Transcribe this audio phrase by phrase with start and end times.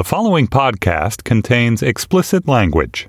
[0.00, 3.06] The following podcast contains explicit language.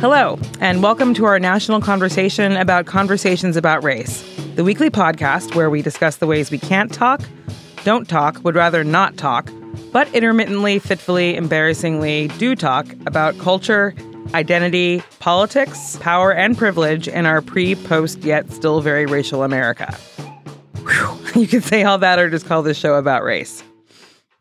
[0.00, 4.22] Hello, and welcome to our national conversation about conversations about race,
[4.54, 7.20] the weekly podcast where we discuss the ways we can't talk,
[7.84, 9.50] don't talk, would rather not talk,
[9.92, 13.94] but intermittently, fitfully, embarrassingly do talk about culture,
[14.34, 19.96] identity, politics, power, and privilege in our pre, post, yet still very racial America.
[20.76, 21.16] Whew.
[21.40, 23.62] You can say all that or just call this show about race.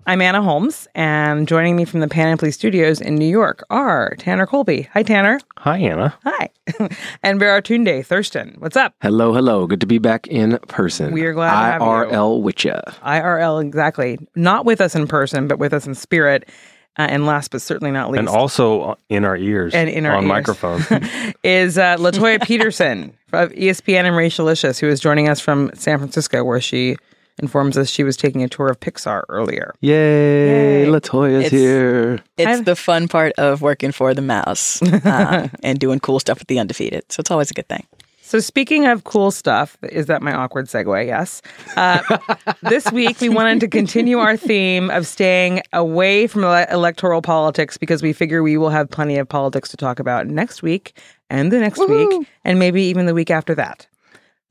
[0.07, 4.47] I'm Anna Holmes, and joining me from the Panoply Studios in New York are Tanner
[4.47, 4.89] Colby.
[4.93, 5.39] Hi, Tanner.
[5.57, 6.17] Hi, Anna.
[6.23, 6.49] Hi.
[7.21, 8.55] and Baratunde Thurston.
[8.57, 8.95] What's up?
[9.03, 9.67] Hello, hello.
[9.67, 11.13] Good to be back in person.
[11.13, 11.87] We are glad to have you.
[11.87, 12.81] IRL with ya.
[13.03, 14.17] IRL, exactly.
[14.35, 16.49] Not with us in person, but with us in spirit.
[16.97, 20.15] Uh, and last but certainly not least, And also in our ears And in our
[20.17, 20.27] on ears.
[20.29, 20.81] microphone.
[21.43, 26.43] is uh, Latoya Peterson of ESPN and Racialicious, who is joining us from San Francisco,
[26.43, 26.97] where she
[27.41, 29.73] informs us she was taking a tour of Pixar earlier.
[29.79, 30.85] Yay, Yay.
[30.87, 32.19] Latoya's It's- here.
[32.37, 36.39] It's I've- the fun part of working for the mouse uh, and doing cool stuff
[36.39, 37.03] with the undefeated.
[37.09, 37.85] So it's always a good thing.
[38.29, 41.07] So, speaking of cool stuff, is that my awkward segue?
[41.07, 41.41] Yes.
[41.75, 42.19] Uh,
[42.61, 47.75] this week, we wanted to continue our theme of staying away from ele- electoral politics
[47.75, 50.95] because we figure we will have plenty of politics to talk about next week
[51.31, 53.87] and the next week, and maybe even the week after that.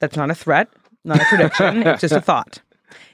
[0.01, 0.69] That's not a threat,
[1.05, 1.87] not a prediction.
[1.87, 2.61] it's just a thought.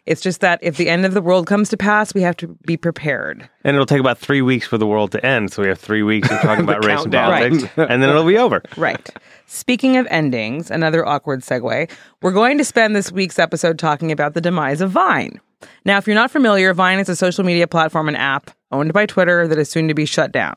[0.06, 2.48] It's just that if the end of the world comes to pass, we have to
[2.66, 3.48] be prepared.
[3.64, 5.50] and it'll take about three weeks for the world to end.
[5.52, 7.50] So we have three weeks of talking about race and countdown.
[7.50, 7.72] politics.
[7.76, 8.62] And then it'll be over.
[8.76, 9.08] Right.
[9.46, 14.34] Speaking of endings, another awkward segue, we're going to spend this week's episode talking about
[14.34, 15.40] the demise of Vine.
[15.86, 19.06] Now, if you're not familiar, Vine is a social media platform and app owned by
[19.06, 20.56] Twitter that is soon to be shut down.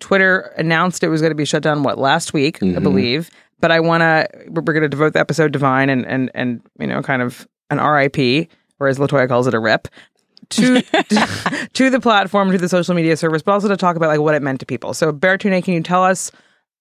[0.00, 2.82] Twitter announced it was going to be shut down, what, last week, I mm-hmm.
[2.82, 3.30] believe.
[3.60, 6.60] But I want to, we're going to devote the episode to Vine and, and, and,
[6.78, 9.88] you know, kind of an RIP, or as Latoya calls it, a rip.
[10.50, 10.82] to
[11.72, 14.34] to the platform, to the social media service, but also to talk about like what
[14.34, 14.94] it meant to people.
[14.94, 16.30] So, Baratunde, can you tell us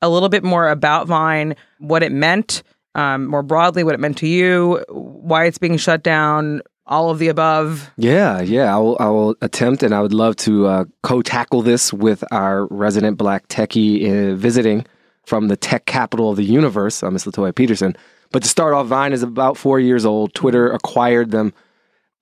[0.02, 2.64] a little bit more about Vine, what it meant,
[2.96, 7.20] um, more broadly, what it meant to you, why it's being shut down, all of
[7.20, 7.92] the above?
[7.98, 8.76] Yeah, yeah.
[8.76, 12.68] I will, I will attempt, and I would love to uh, co-tackle this with our
[12.68, 14.86] resident black techie uh, visiting
[15.26, 17.96] from the tech capital of the universe, uh, Miss Latoya Peterson.
[18.32, 20.34] But to start off, Vine is about four years old.
[20.34, 21.54] Twitter acquired them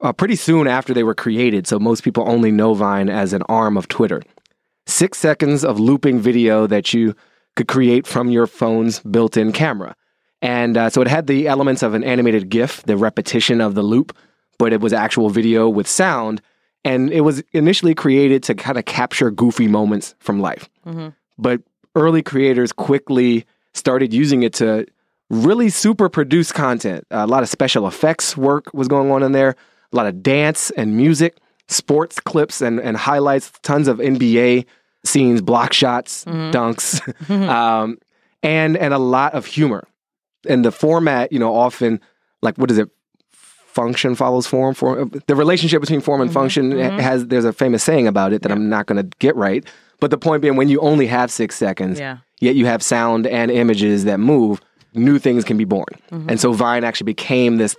[0.01, 3.43] uh, pretty soon after they were created, so most people only know Vine as an
[3.43, 4.21] arm of Twitter.
[4.87, 7.15] Six seconds of looping video that you
[7.55, 9.95] could create from your phone's built-in camera.
[10.41, 13.83] And uh, so it had the elements of an animated GIF, the repetition of the
[13.83, 14.15] loop,
[14.57, 16.41] but it was actual video with sound.
[16.83, 20.67] And it was initially created to kind of capture goofy moments from life.
[21.37, 21.61] But
[21.95, 24.87] early creators quickly started using it to
[25.29, 27.05] really super produce content.
[27.11, 29.55] a lot of special effects work was going on in there,
[29.91, 31.37] a lot of dance and music,
[31.67, 34.65] sports clips and, and highlights, tons of NBA
[35.03, 36.51] scenes, block shots, mm-hmm.
[36.51, 37.49] dunks, mm-hmm.
[37.49, 37.97] um,
[38.43, 39.87] and and a lot of humor.
[40.47, 41.99] And the format, you know, often
[42.41, 42.89] like what is it?
[43.31, 44.73] Function follows form.
[44.73, 46.39] For the relationship between form and mm-hmm.
[46.39, 47.27] function has.
[47.27, 49.65] There's a famous saying about it that I'm not going to get right.
[50.01, 52.17] But the point being, when you only have six seconds, Yeah.
[52.41, 54.59] yet you have sound and images that move,
[54.93, 55.85] new things can be born.
[56.09, 57.77] And so Vine actually became this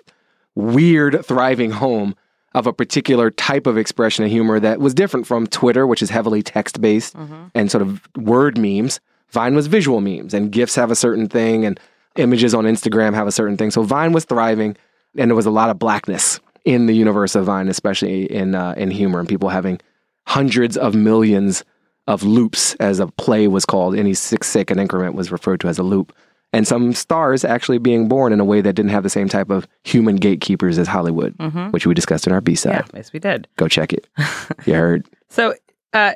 [0.55, 2.15] weird, thriving home
[2.55, 6.11] of a particular type of expression of humor that was different from Twitter, which is
[6.11, 7.15] heavily text based
[7.55, 9.01] and sort of word memes.
[9.31, 11.81] Vine was visual memes, and GIFs have a certain thing, and
[12.17, 13.71] images on Instagram have a certain thing.
[13.71, 14.77] So Vine was thriving,
[15.17, 18.75] and there was a lot of blackness in the universe of Vine, especially in uh,
[18.77, 19.81] in humor, and people having
[20.27, 21.65] hundreds of millions
[22.07, 23.97] of loops, as a play was called.
[23.97, 26.13] Any six second increment was referred to as a loop.
[26.55, 29.49] And some stars actually being born in a way that didn't have the same type
[29.49, 31.35] of human gatekeepers as Hollywood,
[31.73, 32.73] which we discussed in our B side.
[32.93, 33.49] Yeah, yes, we did.
[33.57, 34.07] Go check it.
[34.67, 35.09] You heard.
[35.31, 35.55] So,
[35.95, 36.13] uh,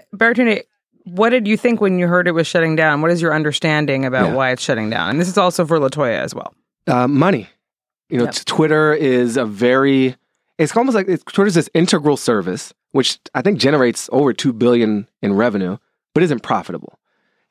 [1.05, 3.01] what did you think when you heard it was shutting down?
[3.01, 4.35] What is your understanding about Yeah.
[4.35, 5.11] why it's shutting down?
[5.11, 6.53] And this is also for Latoya as well.
[6.87, 7.49] Uh, money.
[8.11, 8.35] You know, Yep.
[8.35, 10.17] t- Twitter is a very,
[10.59, 15.09] it's almost like it's, Twitter's this integral service, which I think generates over 2 billion
[15.23, 15.79] in revenue,
[16.13, 16.99] but isn't profitable.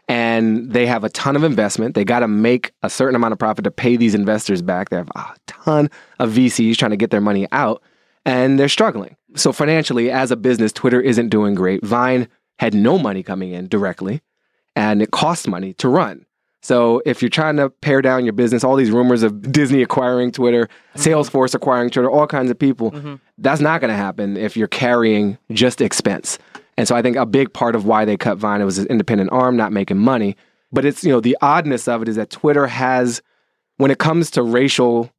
[0.08, 1.96] And they have a ton of investment.
[1.96, 4.90] They got to make a certain amount of profit to pay these investors back.
[4.90, 7.82] They have a ton of VCs trying to get their money out,
[8.24, 9.16] and they're struggling.
[9.36, 11.84] So financially, as a business, Twitter isn't doing great.
[11.84, 12.28] Vine
[12.60, 14.22] had no money coming in directly,
[14.76, 16.26] and it costs money to run.
[16.66, 20.32] So if you're trying to pare down your business, all these rumors of Disney acquiring
[20.32, 21.00] Twitter, mm-hmm.
[21.00, 23.16] Salesforce acquiring Twitter, all kinds of people, mm-hmm.
[23.38, 26.40] that's not going to happen if you're carrying just expense.
[26.78, 28.88] And so I think a big part of why they cut Vine it was an
[28.88, 30.36] independent arm not making money.
[30.72, 33.22] But it's you know the oddness of it is that Twitter has
[33.78, 35.12] when it comes to racial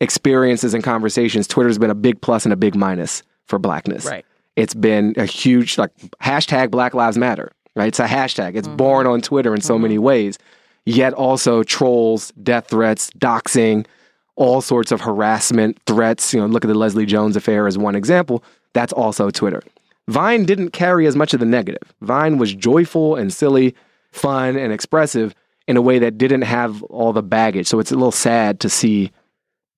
[0.00, 4.06] experiences and conversations, Twitter's been a big plus and a big minus for blackness.
[4.06, 4.24] Right.
[4.56, 7.52] It's been a huge like hashtag Black Lives Matter.
[7.76, 7.88] Right.
[7.88, 8.56] It's a hashtag.
[8.56, 8.76] It's mm-hmm.
[8.76, 9.82] born on Twitter in so mm-hmm.
[9.82, 10.38] many ways.
[10.86, 13.86] Yet also trolls, death threats, doxing,
[14.34, 16.32] all sorts of harassment, threats.
[16.34, 18.42] You know, look at the Leslie Jones affair as one example.
[18.72, 19.62] That's also Twitter.
[20.10, 21.94] Vine didn't carry as much of the negative.
[22.00, 23.74] Vine was joyful and silly,
[24.12, 25.34] fun and expressive
[25.68, 27.66] in a way that didn't have all the baggage.
[27.68, 29.12] So it's a little sad to see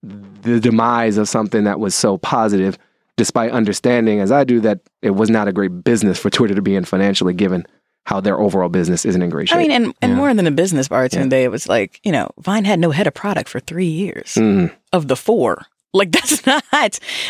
[0.02, 2.78] the demise of something that was so positive,
[3.16, 6.62] despite understanding, as I do, that it was not a great business for Twitter to
[6.62, 7.64] be in financially, given
[8.04, 9.58] how their overall business isn't in great shape.
[9.58, 10.16] I mean, and, and Yeah.
[10.16, 13.14] more than a business Baratunde, it was like, you know, Vine had no head of
[13.14, 14.72] product for three years Mm.
[14.92, 15.66] of the four.
[15.94, 16.64] Like that's not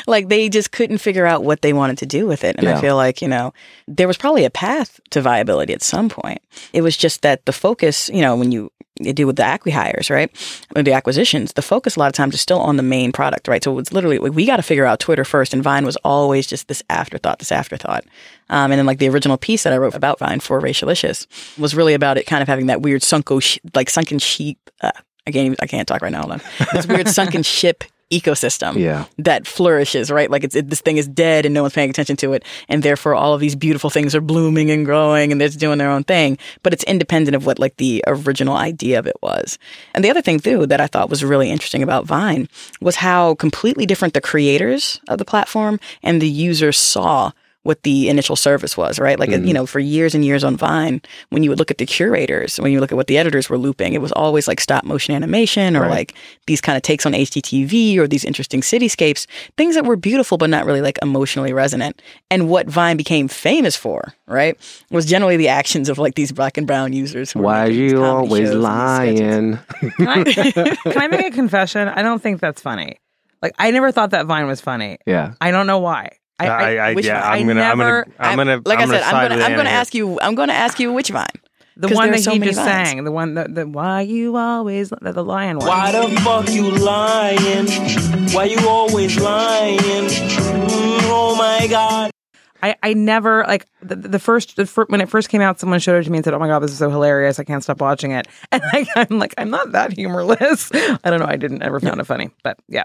[0.06, 2.56] like they just couldn't figure out what they wanted to do with it.
[2.56, 2.79] And Yeah.
[2.79, 3.53] I feel like, you know,
[3.88, 6.41] there was probably a path to viability at some point.
[6.73, 8.70] It was just that the focus, you know, when you,
[9.00, 10.31] you do with the acquihires, right?
[10.76, 13.49] Or the acquisitions, the focus a lot of times is still on the main product,
[13.49, 13.64] right?
[13.64, 16.47] So it's literally like we got to figure out Twitter first, and Vine was always
[16.47, 18.05] just this afterthought, this afterthought.
[18.50, 21.26] Um, and then like the original piece that I wrote about Vine for Racialicious
[21.58, 24.58] was really about it kind of having that weird sunko sh- like sunken sheep.
[24.82, 24.93] Uh,
[25.26, 26.20] I can't even, I can't talk right now.
[26.20, 26.41] Hold on.
[26.73, 29.06] This weird sunken ship ecosystem Yeah.
[29.19, 30.31] that flourishes, right?
[30.31, 32.82] Like it's it, this thing is dead and no one's paying attention to it, and
[32.82, 35.91] therefore all of these beautiful things are blooming and growing and they're just doing their
[35.91, 36.38] own thing.
[36.62, 39.59] But it's independent of what like the original idea of it was.
[39.94, 42.49] And the other thing too that I thought was really interesting about Vine
[42.81, 47.32] was how completely different the creators of the platform and the users saw
[47.62, 49.19] what the initial service was, right?
[49.19, 49.47] Like, mm-hmm.
[49.47, 51.00] you know, for years and years on Vine,
[51.31, 53.59] when you would look at the curators, when you look at what the editors were
[53.59, 56.14] looping, it was always like stop motion animation or like
[56.47, 59.26] these kind of takes on HGTV or these interesting cityscapes,
[59.56, 62.03] things that were beautiful but not really like emotionally resonant.
[62.31, 64.56] And what Vine became famous for, right,
[64.91, 67.32] was generally the actions of like these black and brown users.
[67.32, 69.93] Who Why are you always shows and these sketches.
[69.93, 69.93] lying?
[69.93, 71.88] Can I, can I make a confession?
[71.88, 72.97] I don't think that's funny.
[73.41, 74.99] Like I never thought that Vine was funny.
[75.06, 75.35] yeah.
[75.41, 76.11] I don't know why.
[76.49, 77.39] I, I, I, which yeah, one?
[77.39, 79.56] I'm gonna, I I'm gonna, I'm gonna, like I'm I said, side I'm gonna, I'm
[79.56, 81.27] gonna ask you, I'm gonna ask you which Vine.
[81.77, 82.89] The one that so he many just vines.
[82.91, 85.69] sang, the one that the why you always the, the lion one.
[85.69, 87.67] Why the fuck you lying?
[88.33, 89.79] Why you always lying?
[89.79, 92.11] Mm, oh my god.
[92.62, 95.59] I, I never like the, the first the fir- when it first came out.
[95.59, 97.41] Someone showed it to me and said, "Oh my god, this is so hilarious!
[97.41, 100.71] I can't stop watching it." And I, I'm like, I'm not that humorless.
[100.75, 101.27] I don't know.
[101.27, 102.85] I didn't ever found it funny, but yeah.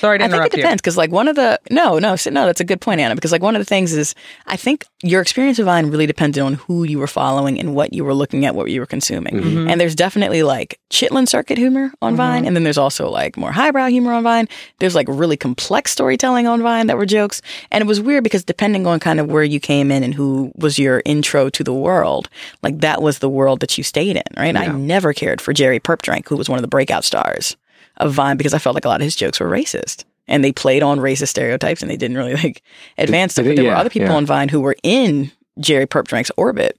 [0.00, 2.60] Sorry to I think it depends because, like, one of the no, no, no, that's
[2.60, 3.14] a good point, Anna.
[3.14, 4.14] Because, like, one of the things is,
[4.46, 7.92] I think your experience of Vine really depended on who you were following and what
[7.92, 9.34] you were looking at, what you were consuming.
[9.34, 9.68] Mm-hmm.
[9.68, 13.52] And there's definitely like Chitlin circuit humor on Vine, and then there's also like more
[13.52, 14.48] highbrow humor on Vine.
[14.78, 18.44] There's like really complex storytelling on Vine that were jokes, and it was weird because
[18.44, 21.72] depending on kind of where you came in and who was your intro to the
[21.72, 22.28] world,
[22.62, 24.56] like that was the world that you stayed in, right?
[24.56, 27.56] I never cared for Jerry Purpdrank, who was one of the breakout stars
[27.98, 30.04] of Vine because I felt like a lot of his jokes were racist.
[30.26, 32.62] And they played on racist stereotypes and they didn't really like
[32.98, 33.44] advance stuff.
[33.44, 33.62] Did But it?
[33.62, 34.16] there were other people yeah.
[34.16, 36.78] on Vine who were in Jerry Purpdrank's orbit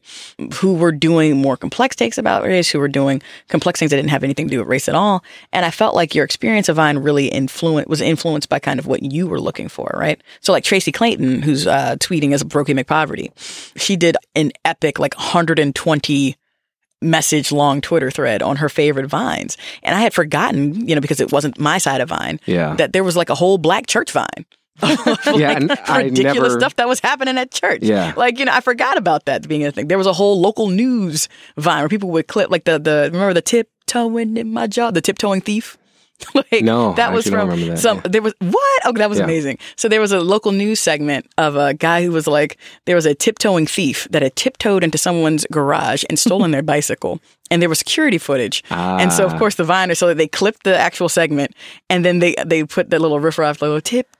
[0.53, 4.11] who were doing more complex takes about race, who were doing complex things that didn't
[4.11, 5.23] have anything to do with race at all.
[5.51, 8.87] And I felt like your experience of Vine really influenced was influenced by kind of
[8.87, 10.21] what you were looking for, right?
[10.41, 13.31] So like Tracy Clayton, who's uh, tweeting as Brokey McPoverty,
[13.77, 16.35] she did an epic like 120
[17.01, 19.57] message long Twitter thread on her favorite vines.
[19.83, 22.75] And I had forgotten, you know, because it wasn't my side of Vine, Yeah.
[22.75, 24.45] that there was like a whole black church vine.
[25.35, 27.79] Yeah, and I ridiculous never- stuff that was happening at church.
[27.83, 28.13] Yeah.
[28.15, 29.87] Like, you know, I forgot about that being a thing.
[29.89, 33.33] There was a whole local news vine where people would clip like the the remember
[33.33, 35.77] the tiptoeing in my jaw, the tiptoeing thief?
[36.35, 38.03] like No, that I was from remember that, some yeah.
[38.09, 38.81] there was what?
[38.85, 39.25] Oh, that was Yeah.
[39.25, 39.57] amazing.
[39.75, 43.05] So there was a local news segment of a guy who was like there was
[43.05, 47.19] a tiptoeing thief that had tiptoed into someone's garage and stolen their bicycle.
[47.51, 48.63] And there was security footage.
[48.69, 49.39] And so of Ah.
[49.39, 51.55] course the viner so they clipped the actual segment
[51.89, 53.79] and then they they put that little riff raff logo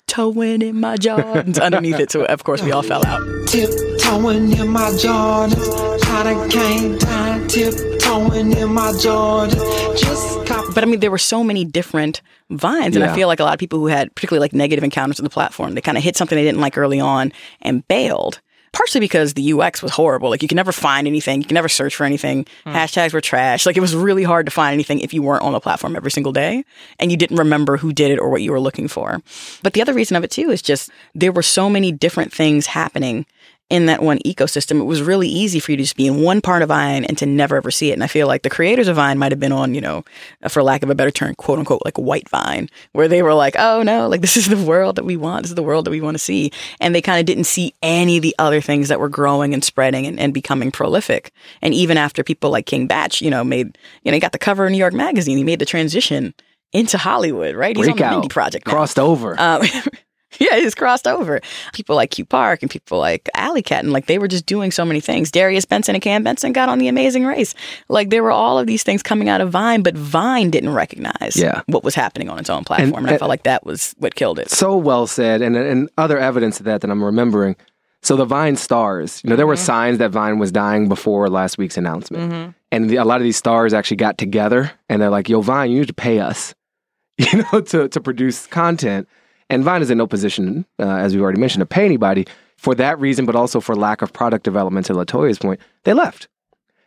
[0.10, 2.12] tiptoeing in my Jordans underneath it.
[2.12, 3.22] So of course we all fell out.
[3.48, 6.04] Tiptoeing in my Jordans.
[6.04, 10.00] I done came down tiptoeing in my Jordans.
[10.00, 13.40] Just cop But I mean, there were so many different vines, and I feel like
[13.40, 15.98] a lot of people who had particularly like negative encounters with the platform, they kind
[15.98, 18.42] of hit something they didn't like early on and bailed.
[18.72, 20.30] Partially because the UX was horrible.
[20.30, 22.46] Like you can never find anything, you can never search for anything.
[22.64, 22.72] Hmm.
[22.72, 23.66] Hashtags were trash.
[23.66, 26.12] Like it was really hard to find anything if you weren't on the platform every
[26.12, 26.64] single day
[27.00, 29.22] and you didn't remember who did it or what you were looking for.
[29.64, 32.68] But the other reason of it too is just there were so many different things
[32.68, 33.26] happening
[33.70, 36.42] in that one ecosystem, it was really easy for you to just be in one
[36.42, 37.94] part of Vine and to never ever see it.
[37.94, 40.04] And I feel like the creators of Vine might have been on, you know,
[40.48, 43.56] for lack of a better term, quote unquote, like white Vine, where they were like,
[43.60, 45.44] oh no, like this is the world that we want.
[45.44, 46.52] This is the world that we want to see.
[46.80, 49.64] And they kind of didn't see any of the other things that were growing and
[49.64, 51.32] spreading and, and becoming prolific.
[51.62, 54.40] And even after people like King Bach, you know, made, you know, he got the
[54.40, 56.34] cover of New York Magazine, he made the transition
[56.74, 57.76] into Hollywood, right?
[57.76, 58.14] He's on the Breakout.
[58.14, 58.74] Mindy Project now.
[58.74, 59.40] Crossed over.
[59.40, 59.62] Um,
[60.40, 61.42] yeah, he's crossed over.
[61.74, 64.72] People like Q Park and people like Alley Cat, and like they were just doing
[64.72, 65.32] so many things.
[65.32, 67.56] Darius Benson and Cam Benson got on the Amazing Race.
[67.88, 71.36] Like there were all of these things coming out of Vine, but Vine didn't recognize
[71.36, 71.62] Yeah.
[71.66, 74.16] what was happening on its own platform, and, I and- felt like that was what
[74.16, 74.52] killed it.
[74.52, 77.56] so well said, and and other evidence of that that I'm remembering.
[78.02, 79.66] So the Vine stars, you know, there were mm-hmm.
[79.66, 82.52] signs that Vine was dying before last week's announcement, mm-hmm.
[82.72, 85.72] and the, a lot of these stars actually got together and they're like, "Yo, Vine,
[85.72, 86.54] you need to pay us,
[87.18, 89.08] you know, to to produce content."
[89.50, 92.28] And Vine is in no position, uh, as we already mentioned, to pay anybody
[92.58, 94.86] for that reason, but also for lack of product development.
[94.88, 96.28] To Latoya's point, they left,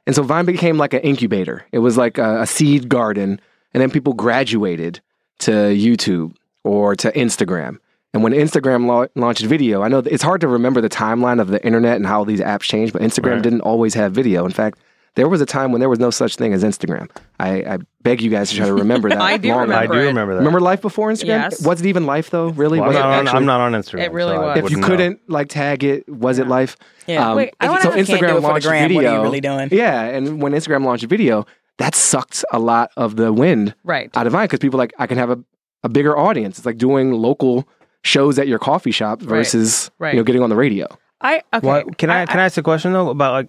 [0.06, 1.64] and so Vine became like an incubator.
[1.72, 3.40] It was like a, a seed garden,
[3.74, 5.00] and then people graduated
[5.40, 7.78] to YouTube or to Instagram.
[8.14, 11.48] And when Instagram lau- launched video, I know it's hard to remember the timeline of
[11.48, 13.42] the internet and how these apps changed, but Instagram Right.
[13.42, 14.44] didn't always have video.
[14.44, 14.78] In fact,
[15.14, 17.10] there was a time when there was no such thing as Instagram.
[17.38, 19.20] I, I beg you guys to try to remember that.
[19.20, 20.06] I do long remember I do it.
[20.06, 20.38] remember that.
[20.38, 21.26] Remember life before Instagram?
[21.26, 21.64] Yes.
[21.66, 22.48] Was it even life though?
[22.48, 22.80] Really?
[22.80, 24.04] Well, I'm, not on, actually- I'm not on Instagram.
[24.04, 24.50] It really so was.
[24.50, 24.86] if you wouldn't know.
[24.88, 26.76] couldn't like tag it, was it life?
[27.06, 27.30] Yeah.
[27.30, 28.88] Um, Wait, I if- wanna- so I can't do it Instagram for launched gram.
[28.88, 29.02] video.
[29.02, 29.68] What are you really doing?
[29.72, 31.46] Yeah, and when Instagram launched video,
[31.78, 34.10] that sucked a lot of the wind Right.
[34.16, 35.38] out of Vine because people like I can have a,
[35.82, 36.58] a bigger audience.
[36.58, 37.68] It's like doing local
[38.04, 40.14] shows at your coffee shop versus Right.
[40.14, 40.86] you know getting on the radio.
[41.20, 41.66] I okay.
[41.66, 43.48] What, can I, can I ask a question though about like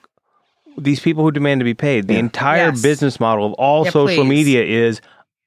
[0.77, 2.07] these people who demand to be paid?
[2.07, 2.19] The Yeah.
[2.21, 2.81] entire Yes.
[2.81, 4.29] business model of all Yeah, social please.
[4.29, 5.01] media is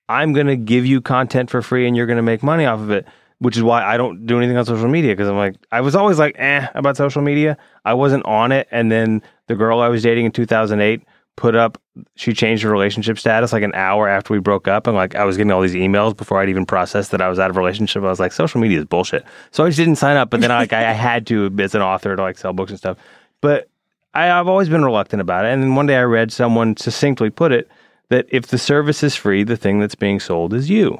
[0.09, 2.80] I'm going to give you content for free and you're going to make money off
[2.80, 3.06] of it.
[3.38, 5.95] Which is why I don't do anything on social media because I'm like I was
[5.95, 7.59] always like eh about social media.
[7.85, 11.02] I wasn't on it, and then the girl I was dating in 2008
[11.37, 11.76] put up
[12.14, 15.25] she changed her relationship status like an hour after we broke up and like I
[15.25, 17.61] was getting all these emails before I'd even processed that I was out of a
[17.61, 18.02] relationship.
[18.02, 19.23] I was like, social media is bullshit.
[19.50, 21.83] So I just didn't sign up, but then like I, I had to as an
[21.83, 22.97] author to like sell books and stuff.
[23.42, 23.68] But
[24.16, 25.49] I, I've always been reluctant about it.
[25.52, 27.68] And then one day I read someone succinctly put it
[28.08, 30.96] that if the service is free, the thing that's being sold is you.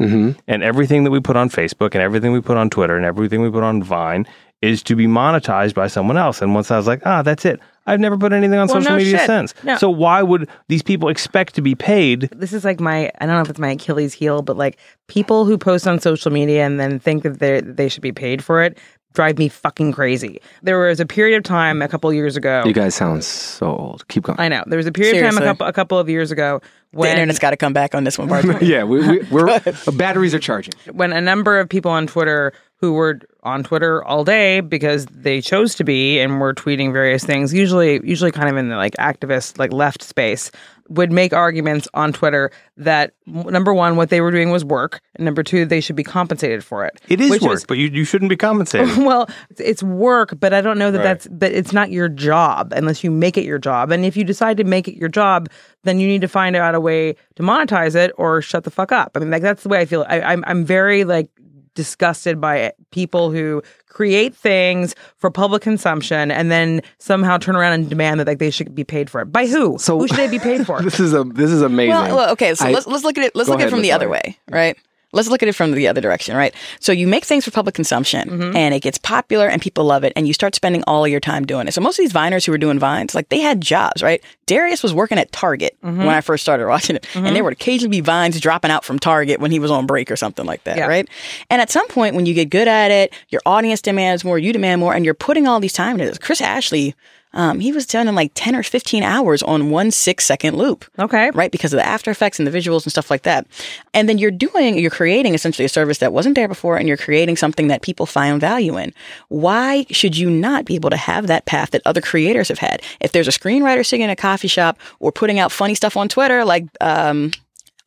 [0.49, 3.42] And everything that we put on Facebook and everything we put on Twitter and everything
[3.42, 4.26] we put on Vine
[4.62, 6.42] is to be monetized by someone else.
[6.42, 7.61] And once I was like, ah, that's it.
[7.88, 9.26] I've never put anything on Well, social no media shit.
[9.26, 9.54] since.
[9.62, 9.76] No.
[9.76, 12.28] So why would these people expect to be paid?
[12.35, 15.44] this is like my I don't know if it's my Achilles heel, but like people
[15.44, 18.61] who post on social media and then think that they they should be paid for
[18.62, 18.76] it
[19.16, 20.40] drive me fucking crazy.
[20.62, 22.62] There was a period of time a couple years ago.
[22.66, 24.06] You guys sound so old.
[24.08, 24.38] Keep going.
[24.38, 26.61] I know there was a period of time a couple a couple of years ago
[26.92, 28.62] The when internet's got to come back on this one, Bart.
[28.62, 29.61] yeah, we, we, we're uh,
[29.94, 30.75] batteries are charging.
[30.92, 35.40] when a number of people on Twitter who were on Twitter all day because they
[35.40, 38.92] chose to be and were tweeting various things, usually usually kind of in the like
[38.96, 40.50] activist like left space,
[40.88, 45.25] would make arguments on Twitter that number one, what they were doing was work, and
[45.25, 47.00] number two, they should be compensated for it.
[47.09, 48.97] It is which work, but you, you shouldn't be compensated.
[49.05, 51.05] well, it's- it's work, but I don't know that Right.
[51.05, 53.90] that's but it's not your job unless you make it your job.
[53.93, 55.49] And if you decide to make it your job,
[55.85, 58.93] then you need to find out a way to monetize it or shut the fuck
[58.93, 59.12] up.
[59.14, 60.05] I mean, like that's the way I feel.
[60.09, 61.28] I, I'm I'm very like
[61.76, 67.88] disgusted by people who create things for public consumption and then somehow turn around and
[67.88, 69.26] demand that like they should be paid for it.
[69.26, 69.78] By who?
[69.78, 70.83] So- who should they be paid for?
[70.87, 71.90] This is a this is amazing.
[71.95, 73.37] Well, well, okay, so I- let's let's look at it.
[73.37, 74.11] Let's look at it from the other Latoya.
[74.11, 74.76] way, right?
[75.12, 76.52] Let's look at it from the other direction, right?
[76.80, 78.56] So you make things for public consumption, Mm-hmm.
[78.56, 81.46] and it gets popular, and people love it, and you start spending all your time
[81.46, 81.72] doing it.
[81.72, 84.22] So most of these viners who were doing vines, like they had jobs, right?
[84.46, 85.98] Darius was working at Target Mm-hmm.
[85.98, 88.98] when I first started watching it, and there would occasionally be vines dropping out from
[88.98, 90.86] Target when he was on break or something like that, Yeah.
[90.86, 91.08] right?
[91.50, 94.52] And at some point, when you get good at it, your audience demands more, you
[94.52, 96.18] demand more, and you're putting all these time into this.
[96.18, 96.94] Chris Ashley.
[97.37, 100.85] Um, he was done in like 10 or 15 hours on one six second loop
[100.99, 101.31] Okay.
[101.35, 101.52] right?
[101.52, 103.47] Because of the After Effects and the visuals and stuff like that.
[103.95, 106.97] And then you're doing, you're creating essentially a service that wasn't there before, and you're
[106.97, 108.93] creating something that people find value in.
[109.28, 112.83] Why should you not be able to have that path that other creators have had?
[113.00, 116.09] If there's a screenwriter sitting in a coffee shop or putting out funny stuff on
[116.09, 117.33] Twitter, like um,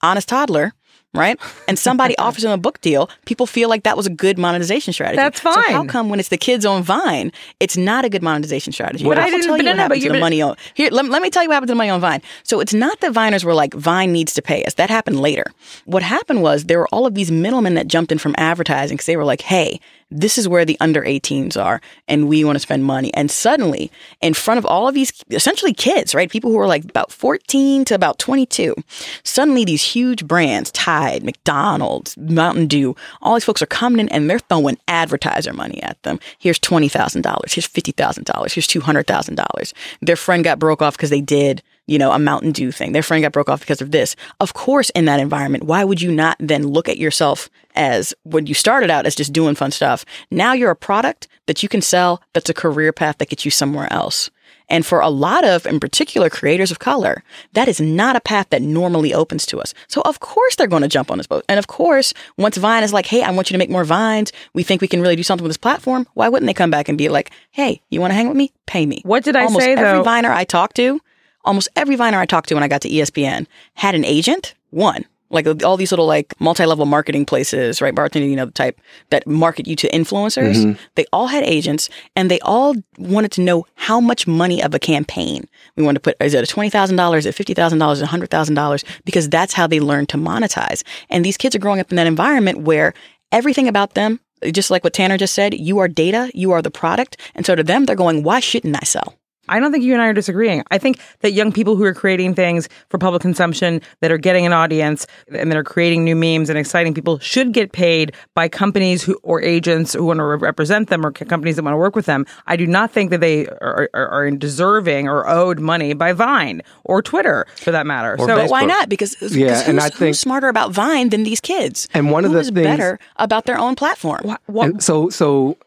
[0.01, 0.73] Honest Toddler.
[1.11, 3.09] Right, and somebody offers them a book deal.
[3.25, 5.15] People feel like that was a good monetization strategy.
[5.15, 5.87] That's So how fine.
[5.87, 9.03] come when it's the kids on Vine, it's not a good monetization strategy?
[9.05, 10.55] But I didn't- tell but you no, what no, happened but to the money on
[10.75, 10.89] here.
[10.91, 12.21] Let, let me tell you what happened to the money on Vine.
[12.43, 14.75] So it's not that Viners were like Vine needs to pay us.
[14.75, 15.45] That happened later.
[15.85, 19.07] What happened was there were all of these middlemen that jumped in from advertising because
[19.07, 19.79] they were like, "Hey,
[20.11, 23.91] this is where the under 18s are, and we want to spend money." And suddenly,
[24.21, 27.85] in front of all of these essentially kids, right, people who are like about 14
[27.85, 28.75] to about 22,
[29.23, 34.29] suddenly these huge brands, Tide, McDonald's, Mountain Dew, all these folks are coming in and
[34.29, 36.19] they're throwing advertiser money at them.
[36.37, 37.53] Here's twenty thousand dollars.
[37.53, 38.53] Here's fifty thousand dollars.
[38.53, 39.73] Here's two hundred thousand dollars.
[40.01, 42.91] Their friend got broke off because they did, you know, a Mountain Dew thing.
[42.91, 44.15] Their friend got broke off because of this.
[44.39, 48.45] Of course, in that environment, why would you not then look at yourself as when
[48.45, 50.05] you started out as just doing fun stuff?
[50.29, 52.21] Now you're a product that you can sell.
[52.33, 54.29] That's a career path that gets you somewhere else.
[54.71, 58.49] And for a lot of, in particular, creators of color, that is not a path
[58.51, 59.73] that normally opens to us.
[59.87, 61.43] So of course they're going to jump on this boat.
[61.49, 64.31] And of course, once Vine is like, hey, I want you to make more Vines,
[64.53, 66.87] we think we can really do something with this platform, why wouldn't they come back
[66.87, 68.51] and be like, hey, you want to hang with me?
[68.67, 69.01] Pay me.
[69.03, 69.81] What did I almost say, though?
[69.81, 70.03] every?
[70.03, 71.01] Viner I talked to,
[71.49, 75.03] almost every Viner I talked to when I got to ESPN had an agent, one.
[75.31, 77.93] Like all these little like multi-level marketing places, right?
[77.93, 80.55] Baratunde, you know, the type that market you to influencers.
[80.55, 80.81] Mm-hmm.
[80.95, 84.79] They all had agents and they all wanted to know how much money of a
[84.79, 86.17] campaign we wanted to put.
[86.19, 87.17] Is it a $20,000?
[87.17, 87.93] Is it $50,000?
[87.93, 88.83] Is it $100,000?
[89.05, 90.83] Because that's how they learn to monetize.
[91.11, 92.95] And these kids are growing up in that environment where
[93.31, 94.19] everything about them,
[94.51, 97.17] just like what Tanner just said, you are data, you are the product.
[97.35, 99.13] And so to them, they're going, why shouldn't I sell?
[99.49, 100.63] I don't think you and I are disagreeing.
[100.71, 104.45] I think that young people who are creating things for public consumption that are getting
[104.45, 108.47] an audience and that are creating new memes and exciting people should get paid by
[108.47, 111.77] companies who or agents who want to re- represent them or companies that want to
[111.77, 112.25] work with them.
[112.47, 116.61] I do not think that they are, are, are deserving or owed money by Vine
[116.85, 118.15] or Twitter for that matter.
[118.19, 118.87] so But why not?
[118.89, 121.87] Because, because Yeah, and who's, I think- who's smarter about Vine than these kids?
[121.93, 124.35] And one of Who the is things- better about their own platform?
[124.45, 125.57] what, And so so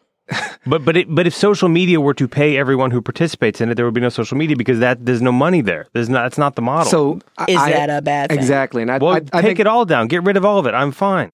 [0.64, 3.75] But but it, but if social media were to pay everyone who participates in it,
[3.75, 5.88] there would be no social media because that there's no money there.
[5.93, 6.23] There's not.
[6.23, 6.88] That's not the model.
[6.91, 8.38] so Is I- that a bad thing?
[8.38, 10.07] Exactly, and I, well, I, I take think it all down.
[10.07, 10.75] Get rid of all of it.
[10.75, 11.31] I'm fine.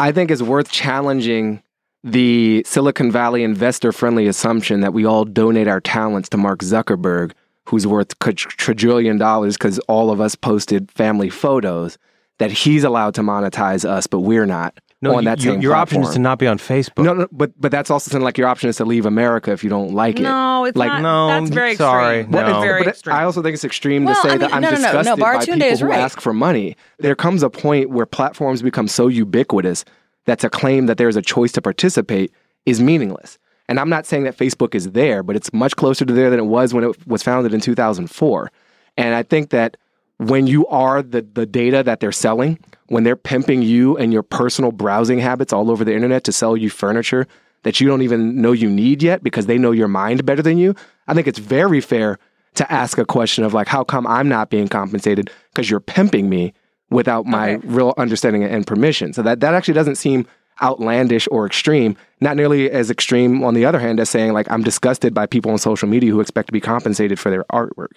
[0.00, 1.62] I think it's worth challenging
[2.02, 7.32] the Silicon Valley investor friendly assumption that we all donate our talents to Mark Zuckerberg,
[7.66, 11.96] who's worth quad- quadrillion dollars because all of us posted family photos,
[12.38, 15.60] that he's allowed to monetize us, but we're not No, on you- that you- same
[15.60, 17.04] your option is to not be on Facebook.
[17.04, 19.64] No, no, but but that's also something like your option is to leave America if
[19.64, 20.22] you don't like it.
[20.22, 21.02] No, it's like not.
[21.02, 22.30] no, that's very sorry, extreme.
[22.32, 22.38] no.
[22.38, 23.16] That is Well, very but extreme.
[23.16, 24.98] I also think it's extreme Well, to say I that I'm no, no, no, no,
[24.98, 25.98] disgusted by people is who right.
[26.00, 26.76] ask for money.
[27.00, 29.84] There comes a point where platforms become so ubiquitous
[30.26, 32.30] that to claim that there's a choice to participate
[32.64, 33.38] is meaningless.
[33.68, 36.38] And I'm not saying that Facebook is there, but it's much closer to there than
[36.38, 38.50] it was when it was founded in 2004.
[38.96, 39.76] And I think that
[40.18, 44.22] when you are the, the data that they're selling, when they're pimping you and your
[44.22, 47.26] personal browsing habits all over the internet to sell you furniture
[47.62, 50.58] that you don't even know you need yet because they know your mind better than
[50.58, 50.74] you,
[51.06, 52.18] I think it's very fair
[52.54, 56.28] to ask a question of like, how come I'm not being compensated because you're pimping
[56.28, 56.52] me
[56.90, 59.12] without my real understanding and permission?
[59.12, 60.26] So that, that actually doesn't seem
[60.60, 61.96] outlandish or extreme.
[62.20, 65.50] Not nearly as extreme, on the other hand, as saying like, I'm disgusted by people
[65.50, 67.92] on social media who expect to be compensated for their artwork.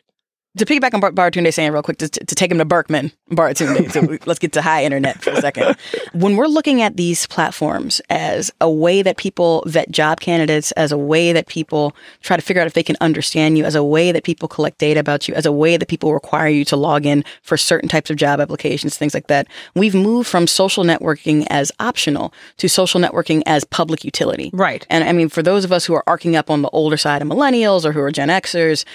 [0.58, 3.92] To piggyback on Bar- Baratunde saying real quick, to, to take him to Berkman, Baratunde.
[3.92, 5.76] so let's get to high internet for a second.
[6.14, 10.94] When we're looking at these platforms as a way that people vet job candidates, as
[10.94, 13.84] a way that people try to figure out if they can understand you, as a
[13.84, 16.78] way that people collect data about you, as a way that people require you to
[16.78, 20.86] log in for certain types of job applications, things like that, we've moved from social
[20.86, 24.50] networking as optional to social networking as public utility.
[24.54, 24.88] Right.
[24.90, 27.22] And I mean, for those of us who are arcing up on the older side
[27.22, 28.86] of millennials or who are Gen Xers,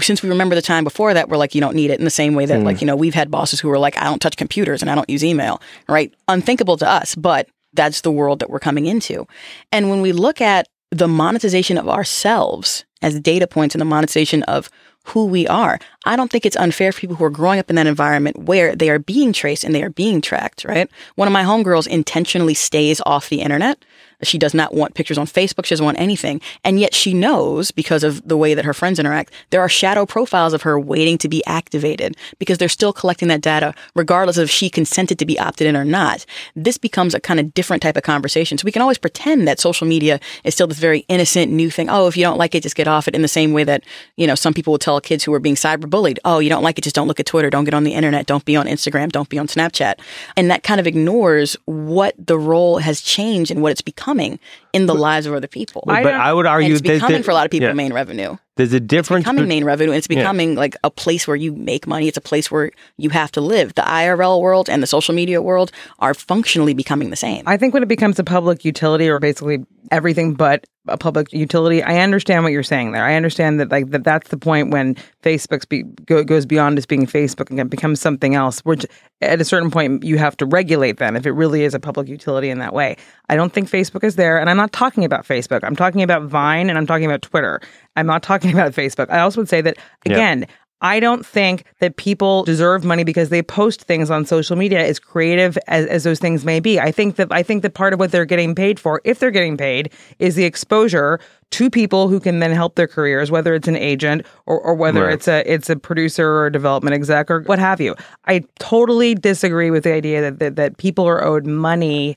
[0.00, 2.10] since we remember the time before that, we're like, you don't need it in the
[2.10, 2.64] same way that, hmm.
[2.64, 4.94] like, you know, we've had bosses who were like, I don't touch computers and I
[4.94, 6.12] don't use email, right?
[6.28, 9.26] Unthinkable to us, but that's the world that we're coming into.
[9.72, 14.42] And when we look at the monetization of ourselves as data points and the monetization
[14.44, 14.68] of
[15.04, 17.76] who we are, I don't think it's unfair for people who are growing up in
[17.76, 20.90] that environment where they are being traced and they are being tracked, right?
[21.14, 23.82] One of my homegirls intentionally stays off the internet.
[24.22, 25.64] She does not want pictures on Facebook.
[25.64, 26.40] She doesn't want anything.
[26.64, 30.06] And yet she knows because of the way that her friends interact, there are shadow
[30.06, 34.44] profiles of her waiting to be activated because they're still collecting that data regardless of
[34.44, 36.26] if she consented to be opted in or not.
[36.56, 38.58] This becomes a kind of different type of conversation.
[38.58, 41.88] So we can always pretend that social media is still this very innocent new thing.
[41.88, 43.84] Oh, if you don't like it, just get off it in the same way that,
[44.16, 46.78] you know, some people will tell kids who are being cyberbullied, oh, you don't like
[46.78, 49.10] it, just don't look at Twitter, don't get on the internet, don't be on Instagram,
[49.10, 49.94] don't be on Snapchat.
[50.36, 54.38] And that kind of ignores what the role has changed and what it's becoming
[54.72, 55.84] in the lives of other people.
[55.88, 57.68] I but don't- I would and argue it's becoming that- for a lot of people
[57.68, 57.74] yeah.
[57.74, 58.36] main revenue.
[58.56, 59.22] There's a difference.
[59.22, 59.90] It's Becoming main revenue.
[59.92, 62.08] and It's becoming like a place where you make money.
[62.08, 63.74] It's a place where you have to live.
[63.74, 67.42] The IRL world and the social media world are functionally becoming the same.
[67.46, 71.82] I think when it becomes a public utility or basically everything but a public utility,
[71.82, 73.04] I understand what you're saying there.
[73.04, 76.88] I understand that like that that's the point when Facebook be, go, goes beyond just
[76.88, 78.60] being Facebook and becomes something else.
[78.60, 78.84] Which
[79.22, 82.08] at a certain point you have to regulate them if it really is a public
[82.08, 82.96] utility in that way.
[83.30, 85.60] I don't think Facebook is there, and I'm not talking about Facebook.
[85.64, 87.60] I'm talking about Vine and I'm talking about Twitter.
[87.96, 89.08] I'm not talking about Facebook.
[89.10, 90.46] I also would say that again.
[90.82, 94.98] I don't think that people deserve money because they post things on social media as
[94.98, 96.80] creative as, as those things may be.
[96.80, 99.30] I think that I think that part of what they're getting paid for, if they're
[99.30, 101.20] getting paid, is the exposure
[101.50, 105.04] to people who can then help their careers, whether it's an agent or, or whether
[105.04, 105.12] Right.
[105.12, 107.94] it's a it's a producer or a development exec or what have you.
[108.26, 112.16] I totally disagree with the idea that that, that people are owed money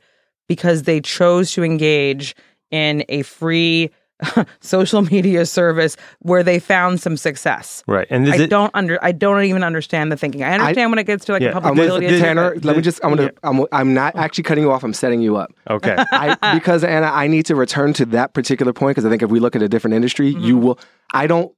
[0.54, 2.36] because they chose to engage
[2.70, 3.90] in a free
[4.62, 7.84] social media service where they found some success.
[7.88, 8.08] Right.
[8.10, 10.44] And I it, don't under I don't even understand the thinking.
[10.44, 11.50] I understand when it gets to like Yeah.
[11.50, 12.20] a public I'm gonna.
[12.20, 13.00] Tanner, let me just.
[13.04, 13.24] I'm gonna.
[13.24, 13.50] Yeah.
[13.50, 14.84] I'm, I'm not actually cutting you off.
[14.84, 15.52] I'm setting you up.
[15.70, 15.96] okay.
[16.12, 19.30] I, because Anna, I need to return to that particular point because I think if
[19.32, 20.66] we look at a different industry, you mm-hmm.
[20.66, 20.80] will.
[21.14, 21.52] I don't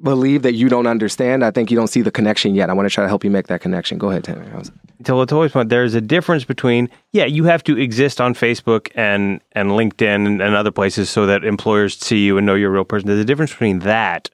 [0.00, 1.44] believe that you don't understand.
[1.44, 2.70] I think you don't see the connection yet.
[2.70, 3.98] I want to try to help you make that connection.
[3.98, 4.48] Go ahead, Tanner.
[4.50, 4.70] How's-
[5.04, 9.40] to Latoya's point, there's a difference between yeah, you have to exist on Facebook and
[9.52, 12.72] and LinkedIn and, and other places so that employers see you and know you're a
[12.72, 13.08] real person.
[13.08, 14.30] There's a difference between that,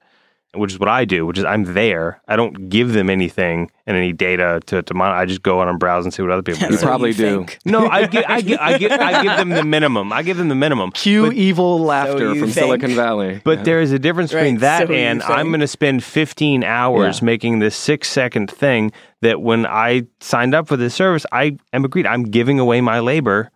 [0.55, 2.23] which is what I do, which is I'm there.
[2.27, 5.19] I don't give them anything and any data to to monitor.
[5.19, 6.83] I just go on and browse and see what other people You do.
[6.83, 7.39] probably do.
[7.45, 7.59] think.
[7.67, 10.13] no, I give I give I give I give them the minimum.
[10.13, 10.91] I give them the minimum.
[10.93, 12.67] Cue evil laughter you from think.
[12.67, 13.41] Silicon Valley.
[13.45, 15.23] But there is a difference between Right, that so and.
[15.23, 17.27] I'm going to spend 15 hours Yeah.
[17.27, 21.85] making this six second thing that when I signed up for this service, I am
[21.85, 22.07] agreed.
[22.07, 23.51] I'm giving away my labor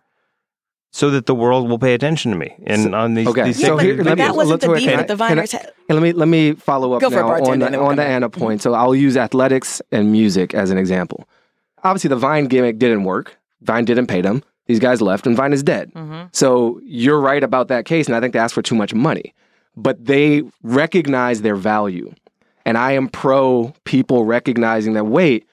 [0.95, 2.55] so that the world will pay attention to me.
[2.67, 4.85] And on these, okay, these Yeah, so here, let me, that wasn't the Latoya, beef
[4.87, 5.73] can that I- the can I- Viners had.
[5.89, 8.03] And let me let me follow up Go now on the, on the.
[8.05, 8.61] Anna point.
[8.61, 11.27] So I'll use athletics and music as an example.
[11.83, 13.37] Obviously, the Vine gimmick didn't work.
[13.61, 14.43] Vine didn't pay them.
[14.67, 15.91] These guys left, and Vine is dead.
[15.93, 16.27] Mm-hmm.
[16.31, 19.33] So you're right about that case, and I think they asked for too much money,
[19.75, 22.13] but they recognize their value,
[22.65, 25.05] and I am pro people recognizing that.
[25.05, 25.45] Wait,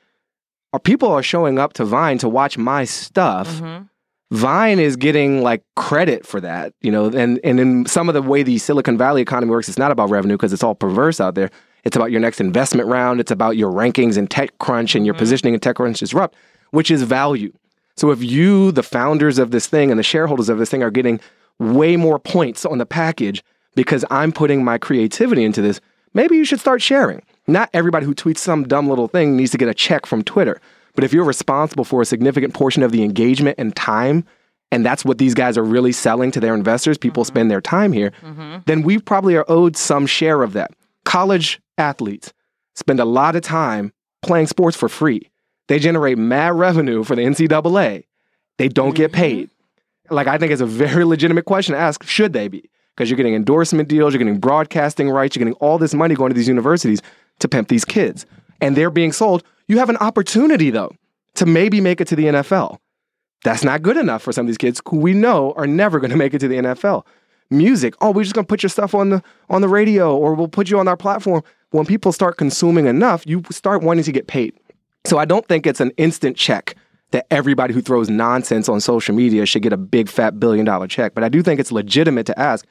[0.72, 3.48] are people are showing up to Vine to watch my stuff?
[3.48, 3.85] Mm-hmm.
[4.32, 8.22] Vine is getting like credit for that, you know, and and in some of the
[8.22, 11.34] way the Silicon Valley economy works, it's not about revenue because it's all perverse out
[11.34, 11.50] there.
[11.84, 13.20] It's about your next investment round.
[13.20, 15.18] It's about your rankings in TechCrunch and your mm-hmm.
[15.18, 16.36] positioning in TechCrunch Disrupt,
[16.70, 17.52] which is value.
[17.96, 20.90] So if you, the founders of this thing and the shareholders of this thing, are
[20.90, 21.20] getting
[21.58, 23.42] way more points on the package
[23.74, 25.80] because I'm putting my creativity into this,
[26.14, 27.22] maybe you should start sharing.
[27.46, 30.60] Not everybody who tweets some dumb little thing needs to get a check from Twitter.
[30.94, 34.24] But if you're responsible for a significant portion of the engagement and time,
[34.72, 37.33] and that's what these guys are really selling to their investors, people mm-hmm.
[37.33, 38.59] spend their time here, mm-hmm.
[38.66, 40.72] then we probably are owed some share of that.
[41.05, 42.33] College athletes
[42.74, 45.31] spend a lot of time playing sports for free.
[45.68, 48.05] They generate mad revenue for the NCAA.
[48.59, 49.20] They don't get mm-hmm.
[49.20, 49.50] paid.
[50.11, 52.68] Like, I think it's a very legitimate question to ask should they be?
[52.96, 56.31] Because you're getting endorsement deals, you're getting broadcasting rights, you're getting all this money going
[56.31, 57.00] to these universities
[57.38, 58.26] to pimp these kids.
[58.61, 59.42] And they're being sold.
[59.68, 60.92] You have an opportunity, though,
[61.35, 62.79] to maybe make it to the NFL.
[63.42, 66.11] That's not good enough for some of these kids who we know are never going
[66.11, 67.07] to make it to the NFL.
[67.51, 70.35] Music, oh, we're just going to put your stuff on the on the radio or
[70.35, 71.42] we'll put you on our platform.
[71.70, 74.55] When people start consuming enough, you start wanting to get paid.
[75.05, 76.77] So I don't think it's an instant check
[77.11, 80.87] that everybody who throws nonsense on social media should get a big fat billion dollar
[80.87, 81.14] check.
[81.14, 82.66] But I do think it's legitimate to ask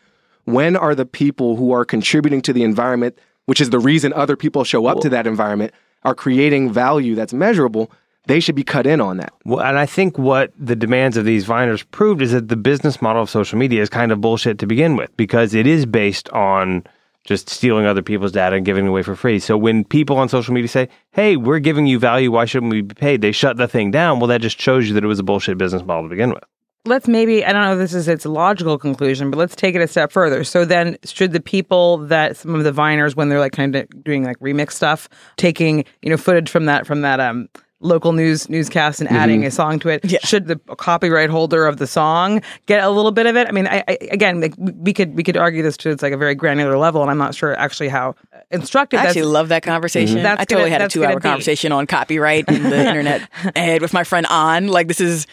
[0.46, 3.18] when are the people who are contributing to the environment,
[3.50, 7.34] which is the reason other people show up to that environment, are creating value that's
[7.34, 7.92] measurable,
[8.28, 9.34] they should be cut in on that.
[9.44, 13.02] Well, and I think what the demands of these Viners proved is that the business
[13.02, 16.30] model of social media is kind of bullshit to begin with because it is based
[16.30, 16.84] on
[17.24, 19.40] just stealing other people's data and giving it away for free.
[19.40, 22.82] So when people on social media say, "Hey, we're giving you value, why shouldn't we
[22.82, 24.20] be paid?" They shut the thing down.
[24.20, 26.44] Well, that just shows you that it was a bullshit business model to begin with.
[26.86, 29.82] Let's maybe I don't know if this is its logical conclusion, but let's take it
[29.82, 30.44] a step further.
[30.44, 33.88] So then should the people that some of the viners when they're like kind of
[34.04, 37.50] doing like remix stuff, taking, you know, footage from that from that um
[37.82, 40.20] local news newscast and adding a song to it Yeah.
[40.26, 43.68] should the copyright holder of the song get a little bit of it i mean
[43.68, 46.36] I, I again like, we could we could argue this to it's like a very
[46.36, 48.16] granular level and i'm not sure actually how
[48.52, 50.24] instructive I actually love that conversation.
[50.24, 53.82] That's I totally gonna- had a two hour conversation on copyright and the internet ahead
[53.82, 54.68] with my friend on.
[54.68, 55.28] Like this is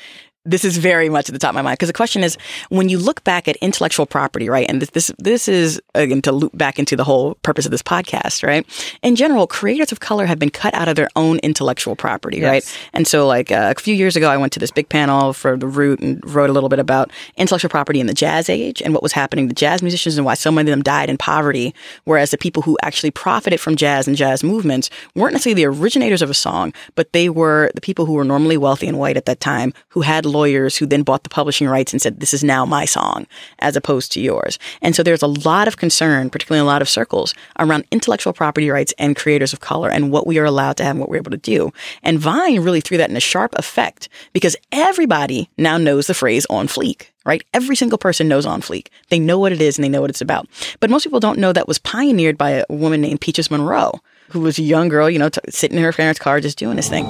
[0.46, 2.88] this is very much at the top of my mind because the question is when
[2.88, 4.66] you look back at intellectual property, right?
[4.68, 7.82] And this this, this is again to loop back into the whole purpose of this
[7.82, 8.64] podcast, right?
[9.02, 12.76] In general, creators of color have been cut out of their own intellectual property, right?
[12.92, 15.56] And so, like uh, a few years ago, I went to this big panel for
[15.56, 18.94] the Root and wrote a little bit about intellectual property in the jazz age and
[18.94, 21.74] what was happening to jazz musicians and why so many of them died in poverty,
[22.04, 26.22] whereas the people who actually profited from jazz and jazz movements weren't necessarily the originators
[26.22, 29.26] of a song, but they were the people who were normally wealthy and white at
[29.26, 32.44] that time who had lawyers who then bought the publishing rights and said, this is
[32.44, 33.26] now my song
[33.60, 34.58] as opposed to yours.
[34.82, 38.32] And so there's a lot of concern, particularly in a lot of circles, around intellectual
[38.32, 41.08] property rights and creators of color and what we are allowed to have and what
[41.08, 41.72] we're able to do.
[42.02, 46.46] And Vine really threw that in a sharp effect because everybody now knows the phrase
[46.50, 47.44] on fleek right?
[47.52, 48.86] Every single person knows on fleek.
[49.10, 50.46] They know what it is and they know what it's about.
[50.80, 54.40] But most people don't know that was pioneered by a woman named Peaches Monroe, who
[54.40, 56.88] was a young girl, you know, t- sitting in her parents' car just doing this
[56.88, 57.04] thing.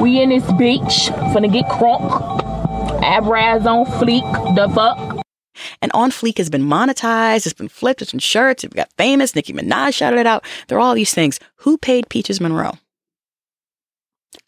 [0.00, 2.47] We in this beach, finna get crunk.
[3.02, 5.24] Abraz on fleek, the fuck.
[5.82, 9.34] And On Fleek has been monetized, it's been flipped, it's been shirts, it got famous,
[9.34, 10.44] Nicki Minaj shouted it out.
[10.68, 11.40] There are all these things.
[11.56, 12.78] Who paid Peaches Monroe?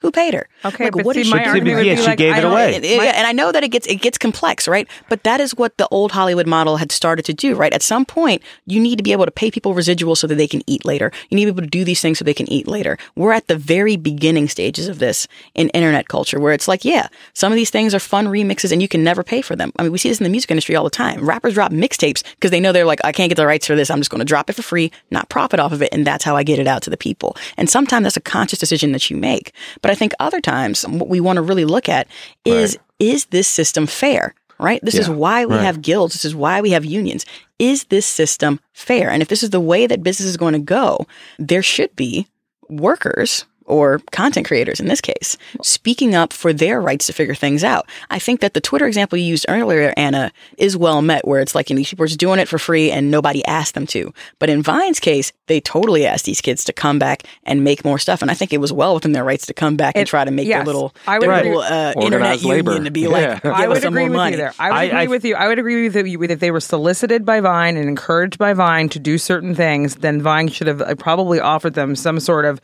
[0.01, 0.49] Who paid her?
[0.65, 1.77] Okay, like but what see, is my she argument doing?
[1.77, 2.75] would Yeah, be she like, gave I it don't- away.
[2.77, 4.87] And, and- and I know that it gets it gets complex, right?
[5.11, 7.73] But that is what the old Hollywood model had started to do, right?
[7.73, 10.47] At some point, you need to be able to pay people residuals so that they
[10.47, 11.11] can eat later.
[11.29, 12.97] You need to be able to do these things so they can eat later.
[13.15, 17.09] We're at the very beginning stages of this in internet culture, where it's like, yeah,
[17.35, 19.71] some of these things are fun remixes, and you can never pay for them.
[19.79, 21.27] I mean, we see this in the music industry all the time.
[21.27, 23.91] Rappers drop mixtapes because they know they're like, I can't get the rights for this.
[23.91, 26.25] I'm just going to drop it for free, not profit off of it, and that's
[26.25, 27.37] how I get it out to the people.
[27.57, 29.53] And sometimes that's a conscious decision that you make.
[29.83, 32.09] But I think other times, what we want to really look at
[32.45, 34.35] is is this system fair?
[34.59, 34.81] Right?
[34.83, 36.13] This is why we have guilds.
[36.13, 37.25] This is why we have unions.
[37.59, 39.11] Is this system fair?
[39.11, 41.07] And if this is the way that business is going to go,
[41.39, 42.27] there should be
[42.69, 47.63] workers or content creators in this case speaking up for their rights to figure things
[47.65, 47.87] out.
[48.11, 51.55] I think that the Twitter example you used earlier, Anna, is well met where it's
[51.55, 53.87] like, you know, these people are just doing it for free and nobody asked them
[53.89, 54.13] to.
[54.39, 57.99] But in Vine's case, they totally asked these kids to come back and make more
[57.99, 58.23] stuff.
[58.23, 60.25] And I think it was well within their rights to come back and It- try
[60.25, 62.71] to make yes, their little, I would their little uh, internet Organized labor.
[62.73, 63.09] union to be Yeah.
[63.09, 64.33] like, give I would us agree with money.
[64.33, 64.53] you there.
[64.59, 65.35] I would I- agree I- with you.
[65.37, 68.53] I would agree with you with if they were solicited by Vine and encouraged by
[68.53, 72.45] Vine to do certain things, then Vine should have uh, probably offered them some sort
[72.45, 72.61] of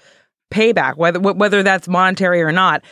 [0.50, 2.82] payback, whether wh- whether that's monetary or not,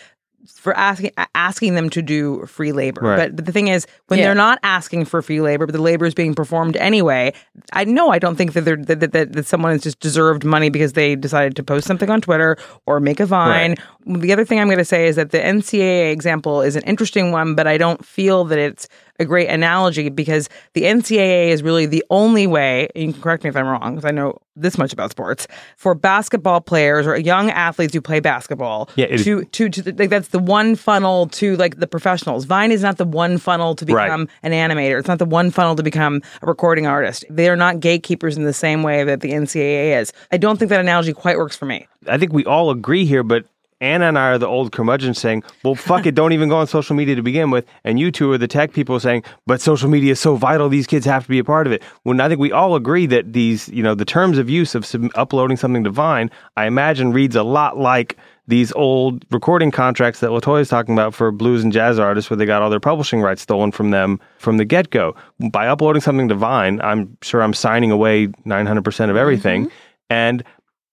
[0.56, 3.00] for asking asking them to do free labor.
[3.00, 3.16] Right.
[3.16, 4.26] But, but the thing is, when Yeah.
[4.26, 7.32] they're not asking for free labor, but the labor is being performed anyway,
[7.72, 10.68] I know I don't think that they're that, that, that someone has just deserved money
[10.68, 13.76] because they decided to post something on Twitter or make a Vine.
[14.06, 17.32] The other thing I'm going to say is that the NCAA example is an interesting
[17.32, 18.86] one, but I don't feel that it's
[19.20, 23.44] a great analogy because the NCAA is really the only way, and you can correct
[23.44, 25.46] me if I'm wrong, because I know this much about sports,
[25.76, 30.10] for basketball players or young athletes who play basketball Yeah, it to, to, to, like,
[30.10, 32.44] that's the one funnel to like the professionals.
[32.44, 34.06] Vine is not the one funnel to Right.
[34.06, 34.98] become an animator.
[34.98, 37.24] It's not the one funnel to become a recording artist.
[37.28, 40.12] They are not gatekeepers in the same way that the NCAA is.
[40.32, 41.86] I don't think that analogy quite works for me.
[42.08, 43.44] I think we all agree here, but
[43.80, 46.66] Anna and I are the old curmudgeons saying, well, fuck it, don't even go on
[46.66, 47.66] social media to begin with.
[47.84, 50.86] And you two are the tech people saying, but social media is so vital, these
[50.86, 51.82] kids have to be a part of it.
[52.02, 54.86] When I think we all agree that these, you know, the terms of use of
[54.86, 60.20] sub- uploading something to Vine, I imagine reads a lot like these old recording contracts
[60.20, 62.80] that Latoya is talking about for blues and jazz artists where they got all their
[62.80, 65.14] publishing rights stolen from them from the get go.
[65.50, 69.66] By uploading something to Vine, I'm sure I'm signing away 900% of everything.
[69.66, 69.74] Mm-hmm.
[70.10, 70.44] And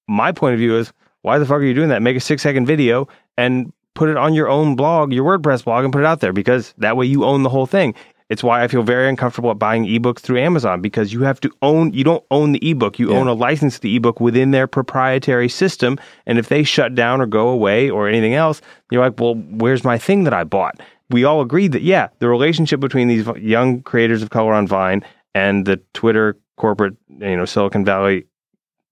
[0.08, 2.02] my point of view is why the fuck are you doing that?
[2.02, 3.08] Make a six second video
[3.38, 6.34] and put it on your own blog, your WordPress blog, and put it out there
[6.34, 7.94] because that way you own the whole thing.
[8.30, 11.52] It's why I feel very uncomfortable at buying ebooks through Amazon because you have to
[11.62, 14.68] own, you don't own the ebook, you own a license to the ebook within their
[14.68, 16.00] proprietary system.
[16.26, 19.84] And if they shut down or go away or anything else, you're like, well, where's
[19.84, 20.80] my thing that I bought?
[21.10, 25.04] We all agreed that, yeah, the relationship between these young creators of color on Vine
[25.36, 28.28] and the Twitter corporate, you know, Silicon Valley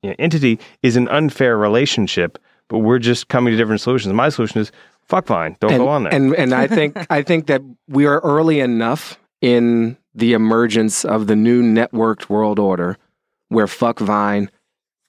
[0.01, 4.13] you know, entity is an unfair relationship, but we're just coming to different solutions.
[4.13, 4.71] My solution is
[5.03, 6.13] fuck Vine, don't and, go on there.
[6.13, 11.27] And and I think I think that we are early enough in the emergence of
[11.27, 12.97] the new networked world order
[13.49, 14.49] where fuck Vine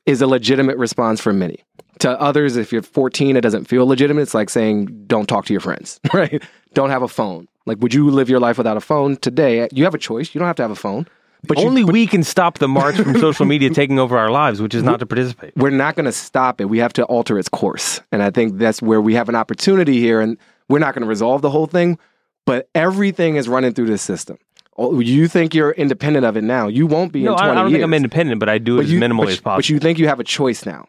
[0.07, 1.62] is a legitimate response for many.
[2.00, 4.22] To others, if you're 14, it doesn't feel legitimate.
[4.22, 6.42] It's like saying, don't talk to your friends, right?
[6.72, 7.46] Don't have a phone.
[7.66, 9.68] Like, would you live your life without a phone today?
[9.72, 10.35] You have a choice.
[10.35, 11.07] You don't have to have a phone.
[11.46, 14.61] But you- Only we can stop the march from social media taking over our lives,
[14.61, 15.53] which is not to participate.
[15.57, 16.66] we're not going to stop it.
[16.66, 18.00] We have to alter its course.
[18.12, 20.20] And I think that's where we have an opportunity here.
[20.20, 20.37] And
[20.68, 21.98] we're not going to resolve the whole thing,
[22.46, 24.38] but everything is running through this system.
[24.76, 26.68] Oh, You think you're independent of it now.
[26.68, 27.76] You won't be No, in I 20 I don't years.
[27.79, 29.59] think I'm independent, but I do it But as you, minimally but, as possible.
[29.59, 30.87] but you think you have a choice now.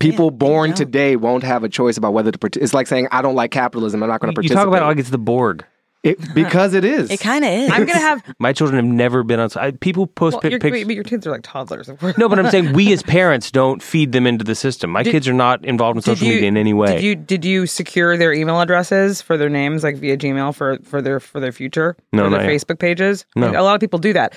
[0.00, 2.64] People born today won't have a choice about whether to participate.
[2.64, 4.02] It's like saying, I don't like capitalism.
[4.02, 4.50] I'm not going to participate.
[4.60, 4.72] You participate.
[4.72, 5.64] talk about it like it's the Borg.
[6.02, 7.10] It, because it is.
[7.10, 7.70] It kind of is.
[7.70, 9.50] I'm gonna have My children have never been on.
[9.56, 10.84] I, people post well, pic- your, pics.
[10.84, 11.88] but your kids are like toddlers.
[11.88, 12.18] Of course.
[12.18, 14.90] No, but I'm saying we as parents don't feed them into the system.
[14.90, 16.94] My kids are not involved in social you- media in any way.
[16.94, 20.78] Did you did you secure their email addresses for their names like via Gmail for
[20.82, 22.60] for their for their future No, for their yet.
[22.60, 23.24] Facebook pages?
[23.36, 23.48] No.
[23.48, 24.34] Like, a lot of people do that.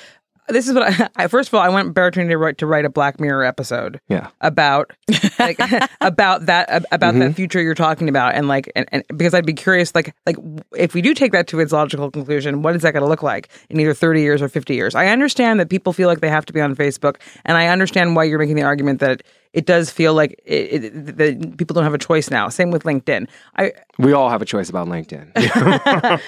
[0.48, 2.86] This is what I, I first of all I want Baratunde to write to write
[2.86, 4.30] a Black Mirror episode Yeah.
[4.42, 4.92] about
[5.40, 5.60] like
[6.02, 7.32] about that about that mm-hmm.
[7.32, 10.38] future you're talking about and like and, and because I'd be curious like like
[10.76, 13.24] if we do take that to its logical conclusion what is that going to look
[13.24, 16.30] like in either 30 years or 50 years I understand that people feel like they
[16.30, 19.66] have to be on Facebook and I understand why you're making the argument that it
[19.66, 23.28] does feel like it, it, that people don't have a choice now same with LinkedIn
[23.56, 25.34] I We all have a choice about LinkedIn.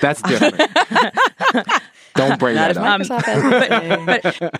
[0.01, 0.71] That's different.
[2.17, 3.01] Don't bring that up.
[3.01, 4.51] Microsoft has.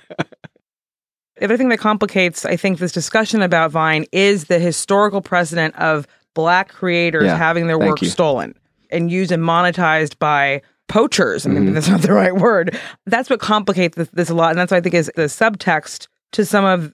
[1.40, 5.76] The other thing that complicates, I think, this discussion about Vine is the historical precedent
[5.76, 8.08] of black creators Yeah, having their work you.
[8.08, 8.56] stolen
[8.90, 11.46] and used and monetized by poachers.
[11.46, 11.74] I mean, Mm-hmm.
[11.76, 12.76] that's not the right word.
[13.06, 14.50] That's what complicates this, this a lot.
[14.50, 16.92] And that's what I think is the subtext to some of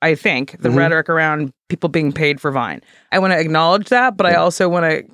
[0.00, 0.62] I think, Mm-hmm.
[0.62, 2.82] the rhetoric around people being paid for Vine.
[3.10, 5.04] I want to acknowledge that, but I also want to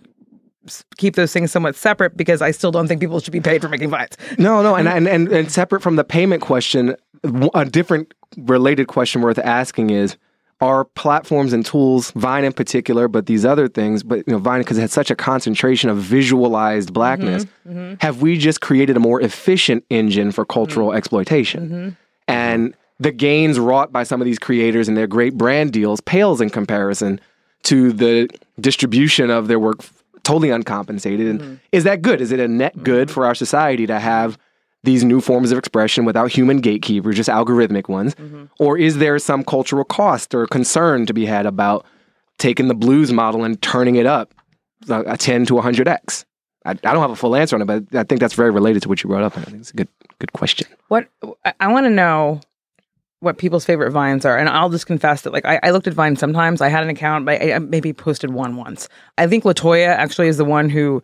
[0.96, 3.68] keep those things somewhat separate because I still don't think people should be paid for
[3.68, 4.16] making vines.
[4.38, 6.96] No, no, and, and and and separate from the payment question,
[7.54, 10.16] a different related question worth asking is:
[10.61, 14.61] Are platforms and tools, Vine in particular, but these other things, but you know, Vine
[14.61, 17.94] because it has such a concentration of visualized blackness, mm-hmm, mm-hmm.
[18.00, 20.98] have we just created a more efficient engine for cultural mm-hmm.
[20.98, 21.96] exploitation?
[22.26, 26.40] And the gains wrought by some of these creators and their great brand deals pales
[26.40, 27.20] in comparison
[27.64, 28.28] to the
[28.61, 29.83] distribution of their work
[30.29, 31.27] totally uncompensated.
[31.27, 31.55] And mm-hmm.
[31.73, 32.21] is that good?
[32.21, 32.83] Is it a net mm-hmm.
[32.83, 34.37] good for our society to have
[34.85, 38.14] these new forms of expression without human gatekeepers, just algorithmic ones?
[38.17, 38.45] Mm-hmm.
[38.59, 41.87] Or is there some cultural cost or concern to be had about
[42.37, 44.35] taking the blues model and turning it up
[44.91, 46.27] a 10 to 100x?
[46.67, 48.83] I, I don't have a full answer on it, but I think that's very related
[48.83, 49.35] to what you brought up.
[49.35, 49.88] And I think it's a good,
[50.19, 50.67] good question.
[50.88, 51.09] What
[51.47, 52.43] I, I want to know
[53.20, 55.94] what people's favorite vines are, and I'll just confess that like I, I looked at
[55.94, 56.61] Vine sometimes.
[56.61, 58.88] I had an account, but I, I maybe posted one once.
[59.16, 61.02] I think Latoya actually is the one who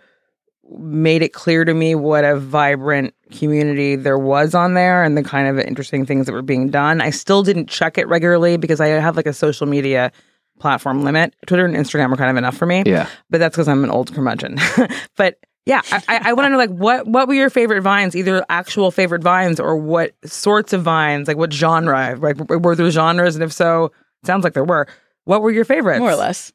[0.78, 5.22] made it clear to me what a vibrant community there was on there and the
[5.22, 7.00] kind of interesting things that were being done.
[7.00, 10.10] I still didn't check it regularly because I have like a social media
[10.58, 11.34] platform limit.
[11.46, 12.82] Twitter and Instagram are kind of enough for me.
[12.86, 13.08] Yeah.
[13.28, 14.58] But that's because I'm an old curmudgeon.
[15.16, 18.14] but yeah, I, I, I want to know like what what were your favorite vines?
[18.14, 21.26] Either actual favorite vines or what sorts of vines?
[21.26, 22.16] Like what genre?
[22.20, 23.34] Like were were there genres?
[23.34, 24.86] And if so, it sounds like there were.
[25.24, 26.00] What were your favorites?
[26.00, 26.52] More or less.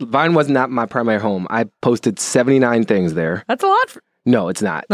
[0.00, 1.46] Vine was not my primary home.
[1.50, 3.44] I posted 79 things there.
[3.48, 3.90] That's a lot.
[3.90, 4.84] For, No, it's not.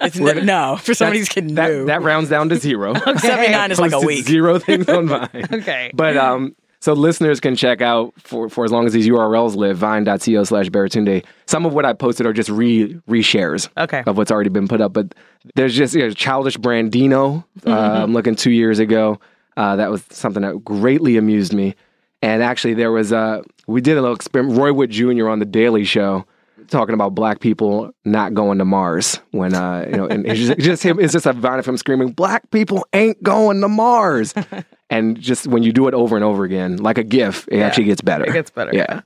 [0.00, 0.76] It's no, no.
[0.76, 1.84] For somebody's kid, that, no.
[1.86, 2.94] that rounds down to zero.
[3.18, 4.24] 79 is like a week.
[4.26, 5.28] Zero things on Vine.
[5.52, 5.90] okay.
[5.94, 9.78] But um, so listeners can check out for, for as long as these URLs live,
[9.78, 11.24] vine.co slash Baratunde.
[11.46, 14.02] Some of what I posted are just re reshares Okay.
[14.06, 14.92] of what's already been put up.
[14.92, 15.14] But
[15.54, 17.44] there's just you know, childish Brandino.
[17.66, 19.18] Uh, I'm looking two years ago.
[19.56, 21.74] Uh, that was something that greatly amused me.
[22.22, 24.58] And actually, there was a we did a little experiment.
[24.58, 25.28] Roy Wood Jr.
[25.28, 26.24] on the Daily Show
[26.68, 30.58] talking about black people not going to Mars when uh, you know, and it's just,
[30.58, 30.98] just him.
[31.00, 34.34] It's just a vine of him screaming, "Black people ain't going to Mars."
[34.90, 37.84] and just when you do it over and over again, like a GIF, it actually
[37.84, 38.24] gets better.
[38.24, 38.70] It gets better.
[38.74, 39.00] Yeah.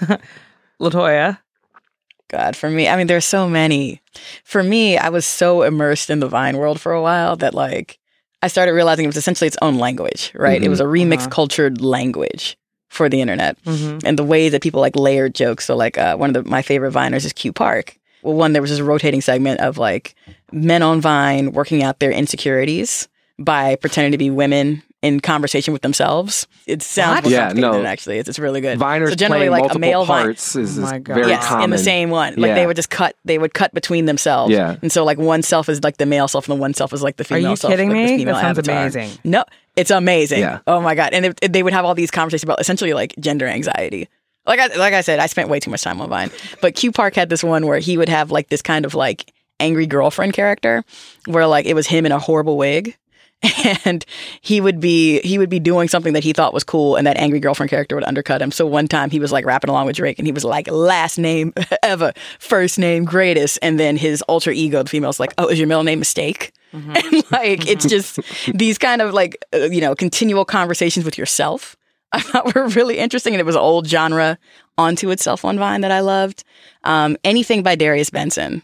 [0.80, 1.38] Latoya.
[2.28, 4.00] God, for me, I mean, there's so many.
[4.44, 7.98] For me, I was so immersed in the Vine world for a while that like
[8.42, 10.62] I started realizing it was essentially its own language, right?
[10.62, 11.28] It was a remix Uh-huh.
[11.30, 12.56] cultured language
[12.88, 13.62] for the internet.
[13.64, 14.06] Mm-hmm.
[14.06, 15.66] And the way that people like layered jokes.
[15.66, 17.98] So like uh, one of the, my favorite Viners is Q Park.
[18.22, 20.14] Well, one, there was this rotating segment of like
[20.52, 25.82] men on Vine working out their insecurities by pretending to be women in conversation with
[25.82, 26.46] themselves.
[26.66, 27.24] It sounds What?
[27.24, 27.88] more Yeah, complicated, no.
[27.88, 28.18] actually.
[28.18, 28.78] It's, it's really good.
[28.78, 31.14] Viners so generally, like a multiple male Vine, parts is, Oh is my God.
[31.14, 31.64] very yes, common.
[31.64, 32.34] in the same one.
[32.36, 32.54] Like Yeah.
[32.54, 33.16] they would just cut.
[33.24, 34.52] They would cut between themselves.
[34.52, 34.76] Yeah.
[34.80, 37.02] and so like one self is like the male self, and the one self is
[37.02, 37.38] like the female.
[37.38, 37.70] Are female you self.
[37.72, 38.16] kidding like, me?
[38.18, 38.76] female That sounds avatar.
[38.82, 39.10] amazing.
[39.24, 39.44] No,
[39.76, 40.40] it's amazing.
[40.40, 40.60] Yeah.
[40.66, 41.12] Oh my god!
[41.12, 44.08] And it, they would have all these conversations about essentially like gender anxiety.
[44.46, 46.30] Like I like I said, I spent way too much time on Vine.
[46.60, 49.32] But Q Park had this one where he would have like this kind of like
[49.60, 50.84] angry girlfriend character,
[51.26, 52.96] where like it was him in a horrible wig.
[53.84, 54.04] And
[54.40, 57.16] he would be he would be doing something that he thought was cool, and that
[57.16, 58.50] angry girlfriend character would undercut him.
[58.50, 61.18] So one time he was like rapping along with Drake, and he was like, "Last
[61.18, 61.52] name
[61.82, 65.68] ever, first name greatest," and then his alter ego, the female's like, "Oh, is your
[65.68, 68.18] middle name Mistake?" And like it's just
[68.54, 71.76] these kind of like uh, you know continual conversations with yourself.
[72.12, 74.38] I thought were really interesting, and it was an old genre
[74.78, 76.44] onto itself on Vine that I loved.
[76.84, 78.62] Um, anything by Darius Benson.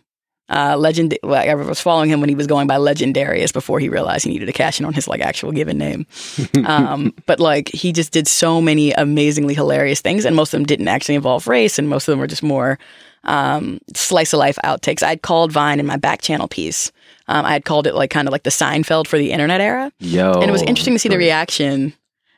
[0.51, 1.19] Uh, legend.
[1.23, 4.31] Well, I was following him when he was going by Legendarius before he realized he
[4.31, 6.07] needed to cash in on his like actual given name.
[6.65, 10.67] um, but like he just did so many amazingly hilarious things, and most of them
[10.67, 12.79] didn't actually involve race, and most of them were just more
[13.25, 15.03] um, slice of life outtakes.
[15.03, 16.93] I'd called Vine in my back channel piece.
[17.29, 19.93] Um, I had called it like kind of like the Seinfeld for the internet era.
[19.99, 20.33] Yo.
[20.33, 21.93] And it was interesting to see the reaction.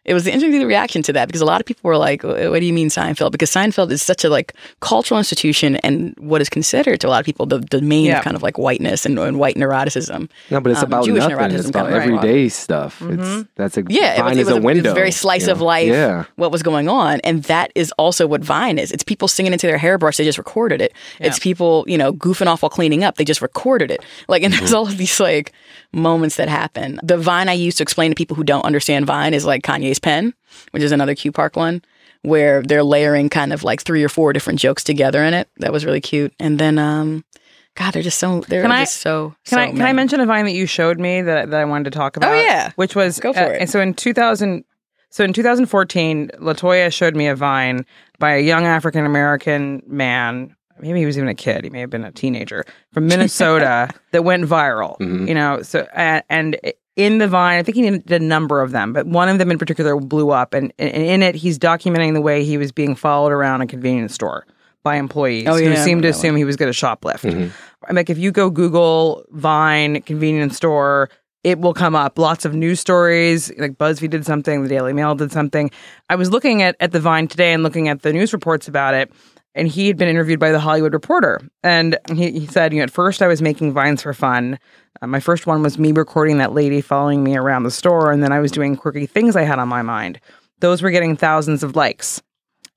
[0.07, 1.87] It was the interesting to see the reaction to that because a lot of people
[1.89, 5.77] were like, "What do you mean Seinfeld?" Because Seinfeld is such a like cultural institution
[5.77, 8.23] and what is considered to a lot of people the the main Yeah.
[8.23, 10.31] kind of like whiteness and, and white neuroticism.
[10.51, 11.37] No, but it's um, about Jewish nothing.
[11.53, 13.03] It's neuroticism about kind of everyday stuff.
[13.03, 14.91] It's that's a Yeah, it Vine was, it is was a it window.
[14.91, 15.89] was very slice you of life.
[15.89, 16.25] Yeah.
[16.37, 18.91] what was going on, and that is also what Vine is.
[18.93, 20.17] It's people singing into their hairbrush.
[20.17, 20.95] They just recorded it.
[21.21, 23.17] It's people, you know, goofing off while cleaning up.
[23.17, 24.03] They just recorded it.
[24.29, 25.53] Like, and there's all of these like
[25.93, 26.99] moments that happen.
[27.03, 29.99] The Vine I use to explain to people who don't understand Vine is like Kanye's
[29.99, 30.35] pen,
[30.73, 31.83] which is another Q Park one.
[32.23, 35.49] Where they're layering kind of like three or four different jokes together in it.
[35.57, 36.35] That was really cute.
[36.39, 37.25] And then, um,
[37.77, 39.35] God, they're just so they're Can I- just so.
[39.47, 41.65] Can so I can I mention a vine that you showed me that that I
[41.65, 42.33] wanted to talk about?
[42.33, 42.73] Oh yeah.
[42.77, 43.61] which was Go for uh, it.
[43.63, 44.65] And so in 2000,
[45.09, 47.87] so in 2014, Latoya showed me a vine
[48.19, 50.55] by a young African American man.
[50.79, 51.65] Maybe he was even a kid.
[51.65, 54.99] He may have been a teenager from Minnesota that went viral.
[54.99, 55.27] Mhm.
[55.27, 56.61] You know, so and, and
[57.05, 59.51] in the Vine, I think he did a number of them, but one of them
[59.51, 60.55] in particular blew up.
[60.55, 64.15] And, and in it, he's documenting the way he was being followed around a convenience
[64.15, 64.47] store
[64.83, 67.21] by employees Oh, who yeah, I seemed to assume he was going to shoplift.
[67.21, 67.51] Mm-hmm.
[67.89, 71.11] I'm like, if you go Google Vine convenience store,
[71.43, 72.19] it will come up.
[72.19, 75.71] Lots of news stories, like BuzzFeed did something, the Daily Mail did something.
[76.09, 78.95] I was looking at, at the Vine today and looking at the news reports about
[78.95, 79.11] it,
[79.61, 81.39] and he had been interviewed by the Hollywood Reporter.
[81.63, 84.59] And he, he said, you know, at first I was making Vines for fun.
[85.03, 88.23] Uh, my first one was me recording that lady following me around the store, and
[88.23, 90.19] then I was doing quirky things I had on my mind.
[90.61, 92.23] Those were getting thousands of likes.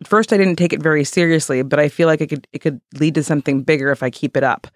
[0.02, 2.60] At first, I didn't take it very seriously, but I feel like it could it
[2.60, 4.68] could lead to something bigger if I keep it up.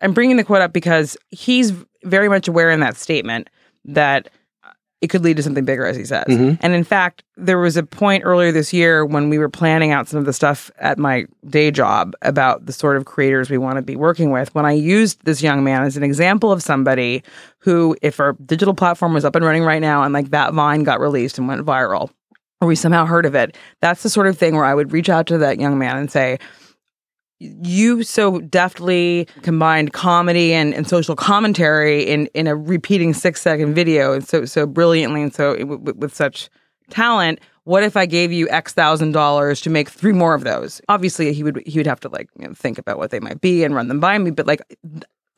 [0.00, 3.50] I'm bringing the quote up because he's very much aware in that statement
[3.84, 4.30] that
[5.00, 6.24] it could lead to something bigger, as he says.
[6.28, 6.56] Mm-hmm.
[6.60, 10.08] And in fact, there was a point earlier this year when we were planning out
[10.08, 13.76] some of the stuff at my day job about the sort of creators we want
[13.76, 14.54] to be working with.
[14.54, 17.22] When I used this young man as an example of somebody
[17.58, 20.84] who, if our digital platform was up and running right now and like that Vine
[20.84, 22.10] got released and went viral,
[22.60, 25.08] or we somehow heard of it, that's the sort of thing where I would reach
[25.08, 26.38] out to that young man and say,
[27.40, 33.74] you so deftly combined comedy and, and social commentary in, in a repeating six second
[33.74, 36.50] video and so so brilliantly and so w- w- with such
[36.90, 40.80] talent what if i gave you x thousand dollars to make three more of those?
[40.88, 43.40] Obviously he would he would have to like you know, think about what they might
[43.40, 44.60] be and run them by me but like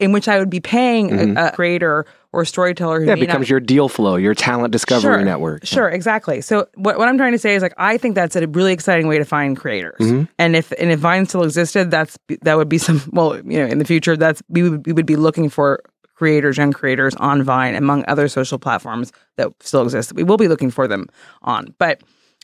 [0.02, 3.16] in which i would be paying a, a creator or a storyteller who Yeah, it
[3.16, 5.22] may not- becomes your deal flow, your talent discovery Sure.
[5.22, 5.66] network.
[5.66, 6.40] Sure, exactly.
[6.40, 9.06] So what, what I'm trying to say is like I think that's a really exciting
[9.06, 10.00] way to find creators.
[10.00, 10.24] Mm-hmm.
[10.38, 13.66] And if and if Vine still existed, that's that would be some well, you know,
[13.66, 15.82] in the future that's we would we would be looking for
[16.14, 20.14] creators, young creators on Vine among other social platforms that still exist.
[20.14, 21.08] We will be looking for them
[21.42, 21.74] on.
[21.78, 22.00] But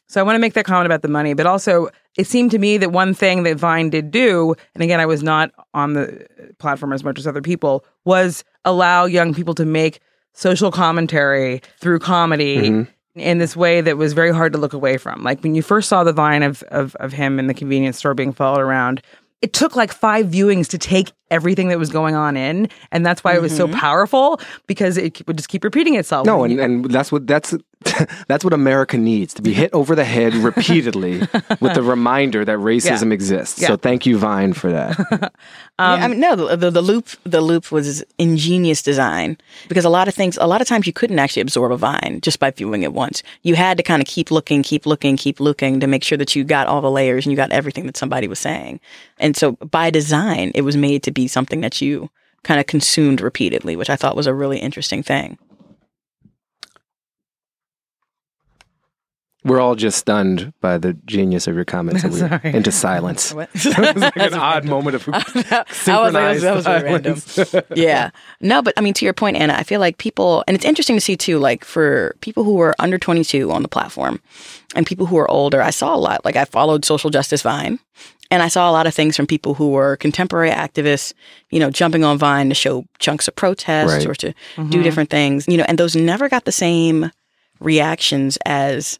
[0.06, 1.88] so I want to make that comment about the money, but also
[2.18, 5.22] it seemed to me that one thing that Vine did do, and again, I was
[5.22, 6.26] not on the
[6.58, 10.00] platform as much as other people, was allow young people to make
[10.34, 13.20] social commentary through comedy mm-hmm.
[13.20, 15.22] in this way that was very hard to look away from.
[15.22, 18.14] Like when you first saw the vine of, of of him in the convenience store
[18.14, 19.00] being followed around,
[19.40, 23.22] it took like five viewings to take everything that was going on in, and that's
[23.22, 23.78] why it was so mm-hmm.
[23.78, 26.26] powerful because it would just keep repeating itself.
[26.26, 27.54] No, and, and that's what that's
[28.26, 31.20] that's what America needs to be hit over the head repeatedly
[31.60, 33.60] with the reminder that racism exists.
[33.60, 33.68] Yeah.
[33.68, 35.32] So thank you, Vine, for that.
[35.80, 39.84] Um, yeah, I mean, no, the, the the loop the loop was ingenious design because
[39.84, 42.40] a lot of things, a lot of times you couldn't actually absorb a vine just
[42.40, 43.22] by viewing it once.
[43.42, 46.34] You had to kind of keep looking, keep looking, keep looking to make sure that
[46.34, 48.80] you got all the layers and you got everything that somebody was saying.
[49.20, 52.10] And so by design, it was made to be something that you
[52.42, 55.38] kind of consumed repeatedly, which I thought was a really interesting thing.
[59.44, 62.02] We're all just stunned by the genius of your comments.
[62.02, 63.32] and we're into silence.
[63.38, 63.48] What?
[63.54, 67.20] it was like an odd moment of I was like, that was really random.
[67.74, 68.10] yeah.
[68.40, 70.96] No, but I mean, to your point, Anna, I feel like people, and it's interesting
[70.96, 74.20] to see too, like for people who were under 22 on the platform
[74.74, 76.24] and people who are older, I saw a lot.
[76.24, 77.78] Like I followed Social Justice Vine
[78.30, 81.12] and I saw a lot of things from people who were contemporary activists,
[81.50, 84.06] you know, jumping on Vine to show chunks of protest Right.
[84.06, 84.82] or to do mm-hmm.
[84.82, 87.10] different things, you know, and those never got the same
[87.60, 88.98] reactions as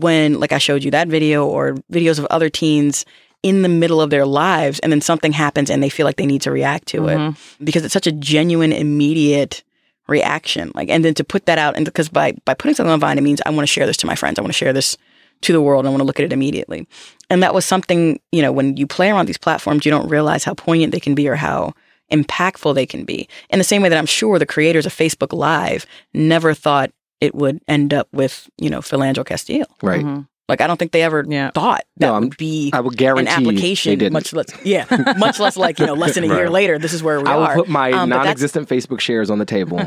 [0.00, 3.04] when, like I showed you that video or videos of other teens
[3.42, 6.26] in the middle of their lives and then something happens and they feel like they
[6.26, 7.64] need to react to it mm-hmm.
[7.64, 9.62] because it's such a genuine, immediate
[10.08, 10.72] reaction.
[10.74, 13.18] Like, and then to put that out, and because by by putting something on Vine,
[13.18, 14.38] it means I want to share this to my friends.
[14.38, 14.96] I want to share this
[15.42, 15.86] to the world.
[15.86, 16.86] I want to look at it immediately.
[17.28, 20.44] And that was something, you know, when you play around these platforms, you don't realize
[20.44, 21.74] how poignant they can be or how
[22.10, 23.28] impactful they can be.
[23.50, 26.90] In the same way that I'm sure the creators of Facebook Live never thought
[27.20, 29.66] it would end up with, you know, Philando Castile.
[29.82, 30.04] Right.
[30.04, 30.22] Mm-hmm.
[30.48, 31.50] Like I don't think they ever Yeah.
[31.50, 34.12] thought that No, would be I an guarantee they application.
[34.12, 34.84] Much less, yeah,
[35.18, 36.78] much less like you know, less than a year later.
[36.78, 37.32] This is where we are.
[37.32, 37.54] I will are.
[37.56, 39.80] put my Um, non-existent Facebook shares on the table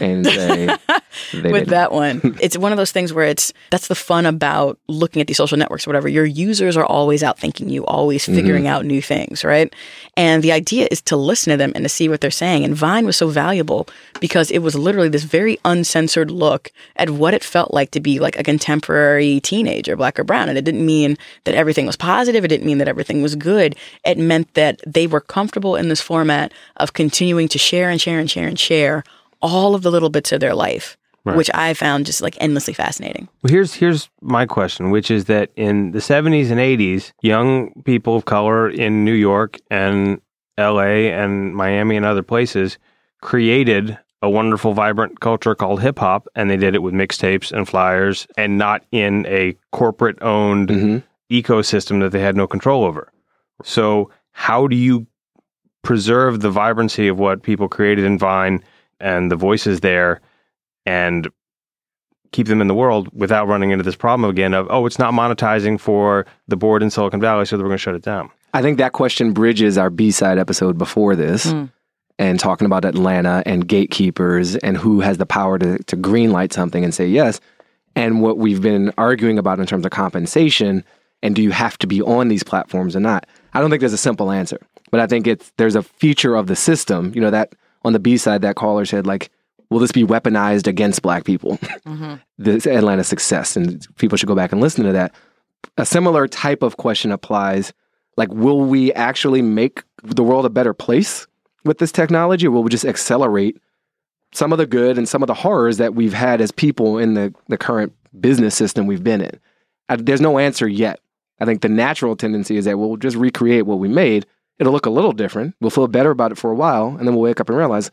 [0.00, 0.66] and say
[1.34, 1.68] they with didn't.
[1.68, 2.38] that one.
[2.40, 5.58] it's one of those things where it's that's the fun about looking at these social
[5.58, 6.08] networks or whatever.
[6.08, 9.72] Your users are always out thinking you, always figuring out new things, right?
[10.16, 12.64] And the idea is to listen to them and to see what they're saying.
[12.64, 13.86] And Vine was so valuable
[14.20, 18.18] because it was literally this very uncensored look at what it felt like to be
[18.20, 20.48] like a contemporary teenager, black or brown.
[20.48, 22.44] And it didn't mean that everything was positive.
[22.44, 23.76] It didn't mean that everything was good.
[24.04, 28.18] It meant that they were comfortable in this format of continuing to share and share
[28.18, 29.04] and share and share
[29.42, 30.96] all of the little bits of their life
[31.36, 33.28] which I found just like endlessly fascinating.
[33.42, 38.16] Well, here's here's my question, which is that in the 70s and 80s, young people
[38.16, 40.20] of color in New York and
[40.58, 42.78] LA and Miami and other places
[43.20, 47.68] created a wonderful, vibrant culture called hip hop, and they did it with mixtapes and
[47.68, 51.02] flyers, and not in a corporate owned Mhm.
[51.30, 53.12] ecosystem that they had no control over.
[53.62, 55.06] So, how do you
[55.82, 58.62] preserve the vibrancy of what people created in Vine
[59.00, 60.20] and the voices there?
[60.86, 61.28] and
[62.32, 65.12] keep them in the world without running into this problem again of oh it's not
[65.12, 68.30] monetizing for the board in Silicon Valley so we're going to shut it down.
[68.54, 71.52] I think that question bridges our B side episode before this
[72.18, 76.82] and talking about Atlanta and gatekeepers and who has the power to, to greenlight something
[76.82, 77.40] and say yes.
[77.94, 80.84] And what we've been arguing about in terms of compensation
[81.22, 83.26] and do you have to be on these platforms or not?
[83.54, 84.58] I don't think there's a simple answer,
[84.90, 87.54] but I think it's there's a feature of the system, you know, that
[87.84, 89.30] on the B side, that caller said, like,
[89.70, 91.58] will this be weaponized against black people?
[91.86, 92.14] Mm-hmm.
[92.40, 93.56] This Atlanta success.
[93.56, 95.12] And people should go back and listen to that.
[95.76, 97.72] A similar type of question applies
[98.16, 101.26] like, will we actually make the world a better place
[101.64, 103.60] with this technology, will we just accelerate
[104.32, 107.14] some of the good and some of the horrors that we've had as people in
[107.14, 109.38] the, the current business system we've been in?
[109.88, 111.00] I, there's no answer yet.
[111.40, 114.26] I think the natural tendency is that we'll just recreate what we made.
[114.58, 115.54] It'll look a little different.
[115.60, 117.90] We'll feel better about it for a while, and then we'll wake up and realize,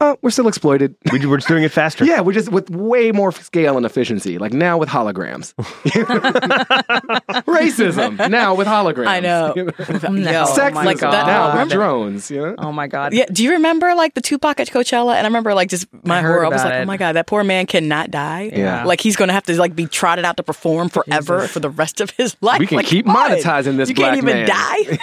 [0.00, 0.94] oh, we're still exploited.
[1.12, 2.04] We, we're just doing it faster.
[2.10, 4.38] Yeah, we're just with way more scale and efficiency.
[4.38, 5.54] Like now with holograms.
[7.46, 9.06] Racism now with holograms.
[9.06, 9.54] I know.
[10.10, 10.44] No.
[10.44, 11.26] Sexism Oh my God.
[11.26, 12.30] now with drones.
[12.30, 12.54] You know?
[12.58, 13.12] Oh my god.
[13.12, 15.14] Yeah, do you remember like the Tupac at Coachella?
[15.14, 16.44] And I remember like just my I horror.
[16.46, 16.82] I was like, oh, it.
[16.82, 18.50] oh my god, that poor man cannot die.
[18.52, 18.84] Yeah.
[18.84, 22.00] like he's gonna have to like be trotted out to perform forever for the rest
[22.00, 22.58] of his life.
[22.58, 23.30] We can Like, keep what?
[23.30, 24.48] monetizing this You black can't even man.
[24.48, 24.98] die.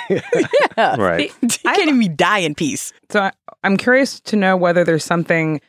[0.78, 1.32] yeah, Right.
[1.42, 2.94] you can't even die in peace.
[3.10, 3.32] So I,
[3.64, 5.62] I'm curious to know whether there's something,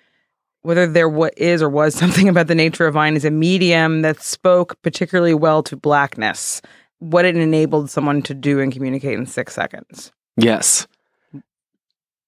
[0.63, 4.01] whether there what is or was something about the nature of Vine as a medium
[4.01, 6.63] that spoke particularly well to blackness.
[7.01, 10.11] What it enabled someone to do and communicate in six seconds.
[10.37, 10.87] Yes.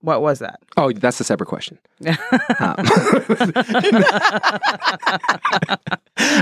[0.03, 0.61] What was that?
[0.77, 1.79] Oh, that's a separate question.
[2.59, 2.75] Um,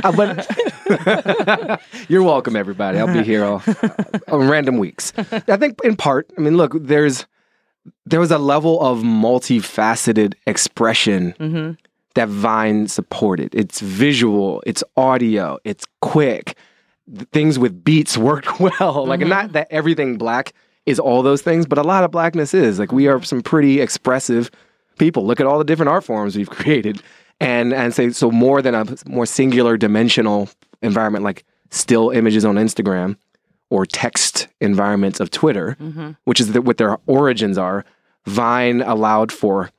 [0.04, 2.98] uh, but you're welcome, everybody.
[2.98, 3.62] I'll be here all,
[4.28, 5.12] on random weeks.
[5.16, 7.26] I think, in part, I mean, look, there's
[8.06, 11.72] there was a level of multifaceted expression Mm-hmm.
[12.14, 13.54] that Vine supported.
[13.54, 16.56] It's visual, it's audio, it's quick.
[17.06, 19.06] The things with beats worked well.
[19.06, 20.52] Like, not that everything black
[20.86, 22.78] is all those things, but a lot of blackness is.
[22.78, 24.50] Like, we are some pretty expressive
[24.98, 25.26] people.
[25.26, 27.02] Look at all the different art forms we've created.
[27.40, 30.48] And, and say, so more than a more singular dimensional
[30.82, 33.16] environment like still images on Instagram
[33.70, 36.12] or text environments of Twitter, mm-hmm.
[36.24, 37.84] which is the, what their origins are.
[38.26, 39.70] Vine allowed for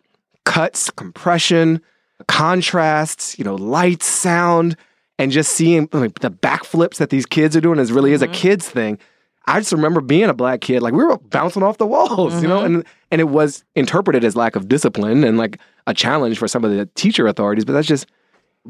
[0.46, 1.82] cuts, compression,
[2.28, 4.76] contrasts, you know, lights, sound,
[5.18, 8.26] and just seeing like, the backflips that these kids are doing is really is a
[8.26, 8.34] mm-hmm.
[8.34, 8.98] kids thing.
[9.46, 12.48] I just remember being a black kid, like we were bouncing off the walls, you
[12.48, 12.76] know, mm-hmm.
[12.76, 16.64] and and it was interpreted as lack of discipline and like a challenge for some
[16.64, 18.06] of the teacher authorities, but that's just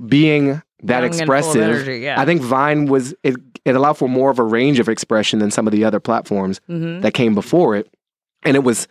[0.07, 1.61] being that Young and full of expressive.
[1.61, 2.19] energy, yeah.
[2.19, 5.51] I think Vine was it it allowed for more of a range of expression than
[5.51, 7.01] some of the other platforms Mm-hmm.
[7.01, 7.93] that came before it,
[8.43, 8.87] and it was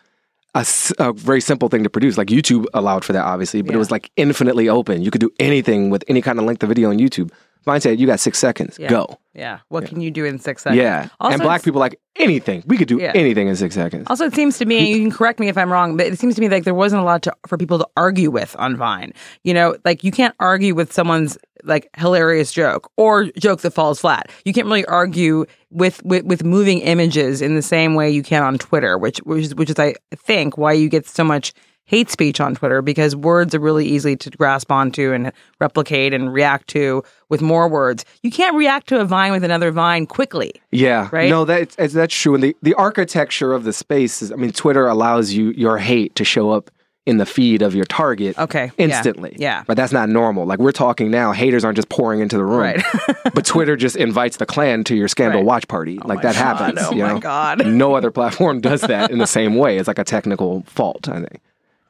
[0.55, 2.19] a very simple thing to produce.
[2.19, 5.03] Like YouTube allowed for that, obviously, but it was like infinitely open.
[5.03, 7.31] You could do anything with any kind of length of video on YouTube.
[7.65, 8.89] Vine said, "You got six seconds, Yeah.
[8.89, 9.59] go." Yeah.
[9.69, 10.81] What can you do in six seconds?
[10.81, 12.65] Yeah, Also, and black people like anything.
[12.67, 13.13] We could do Yeah.
[13.15, 14.05] anything in six seconds.
[14.09, 16.19] Also, it seems to me, and you can correct me if I'm wrong, but it
[16.19, 18.77] seems to me like there wasn't a lot to, for people to argue with on
[18.77, 19.13] Vine.
[19.45, 24.01] You know, like you can't argue with someone's like hilarious joke or joke that falls
[24.01, 24.31] flat.
[24.45, 28.43] You can't really argue with, with with moving images in the same way you can
[28.43, 31.53] on Twitter, which which is which is I think why you get so much
[31.89, 36.31] hate speech on Twitter because words are really easy to grasp onto and replicate and
[36.31, 38.05] react to with more words.
[38.23, 40.53] You can't react to a vine with another vine quickly.
[40.71, 41.31] Yeah, Right?
[41.31, 42.35] No, that's that's true.
[42.35, 46.15] And the the architecture of the space is, I mean, Twitter allows you your hate
[46.17, 46.71] to show up
[47.09, 48.39] in the feed of your target.
[48.39, 49.35] Okay, instantly.
[49.39, 49.65] yeah.
[49.67, 50.45] but that's not normal.
[50.47, 52.61] Like we're talking now, haters aren't just pouring into the room.
[52.61, 52.83] Right.
[53.35, 55.47] but Twitter just invites the Klan to your scandal Right.
[55.47, 55.99] watch party.
[56.03, 56.79] Oh like that happens.
[56.83, 57.19] Oh you my know?
[57.19, 57.67] God.
[57.79, 59.79] No other platform does that in the same way.
[59.79, 61.09] It's like a technical fault.
[61.09, 61.41] I think.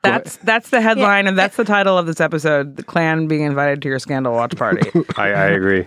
[0.02, 3.82] That's that's the headline and that's the title of this episode: the Klan being invited
[3.82, 4.88] to your scandal watch party.
[5.16, 5.86] I, I agree.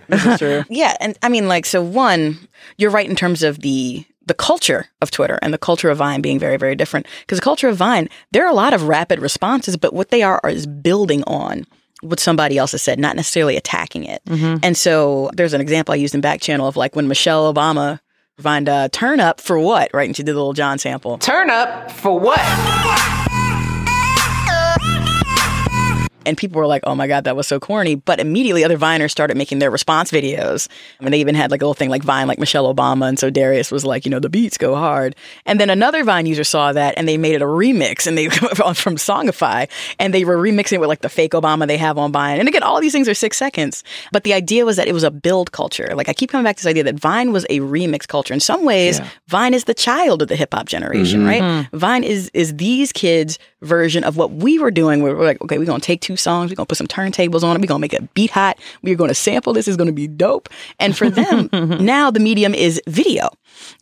[0.68, 2.38] Yeah, and I mean, like, so one,
[2.76, 6.20] you're right in terms of the the culture of Twitter and the culture of Vine
[6.20, 7.06] being very, very different.
[7.20, 10.22] Because the culture of Vine, there are a lot of rapid responses, but what they
[10.22, 11.66] are is building on
[12.02, 14.22] what somebody else has said, not necessarily attacking it.
[14.62, 18.00] And so there's an example I used in back channel of like when Michelle Obama
[18.38, 20.08] Vined uh, turn up for what, right?
[20.08, 21.18] And she did the Lil Jon sample.
[21.18, 22.40] Turn up for what?
[26.26, 27.94] And people were like, oh my God, that was so corny.
[27.94, 30.68] But immediately other Viners started making their response videos.
[31.00, 33.08] I mean, they even had like a little thing like Vine, like Michelle Obama.
[33.08, 35.16] And so Darius was like, you know, the beats go hard.
[35.46, 38.28] And then another Vine user saw that and they made it a remix and they
[38.74, 39.68] from Songify
[39.98, 42.38] and they were remixing it with like the fake Obama they have on Vine.
[42.38, 43.84] And again, all these things are six seconds.
[44.12, 45.92] But the idea was that it was a build culture.
[45.94, 48.34] Like I keep coming back to this idea that Vine was a remix culture.
[48.34, 51.28] In some ways, Vine is the child of the hip hop generation, mm-hmm.
[51.28, 51.42] right?
[51.42, 51.76] Mm-hmm.
[51.76, 55.02] Vine is is these kids' version of what we were doing.
[55.02, 56.50] Where we're like, okay, we're gonna take two songs.
[56.50, 57.60] We're gonna put some turntables on it.
[57.60, 58.58] We're gonna make it beat hot.
[58.82, 59.68] We're gonna sample this.
[59.68, 60.48] It's gonna be dope.
[60.78, 63.30] And for them, now the medium is video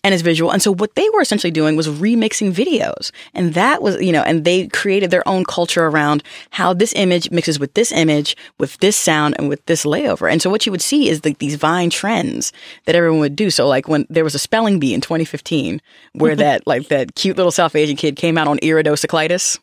[0.04, 0.50] and is visual.
[0.50, 3.10] And so what they were essentially doing was remixing videos.
[3.34, 7.30] And that was, you know, and they created their own culture around how this image
[7.30, 10.30] mixes with this image, with this sound, and with this layover.
[10.30, 12.52] And so what you would see is like these Vine trends
[12.86, 13.50] that everyone would do.
[13.50, 15.80] So like when there was a spelling bee in 2015
[16.12, 19.58] where that like that cute little South Asian kid came out on iridocyclitis.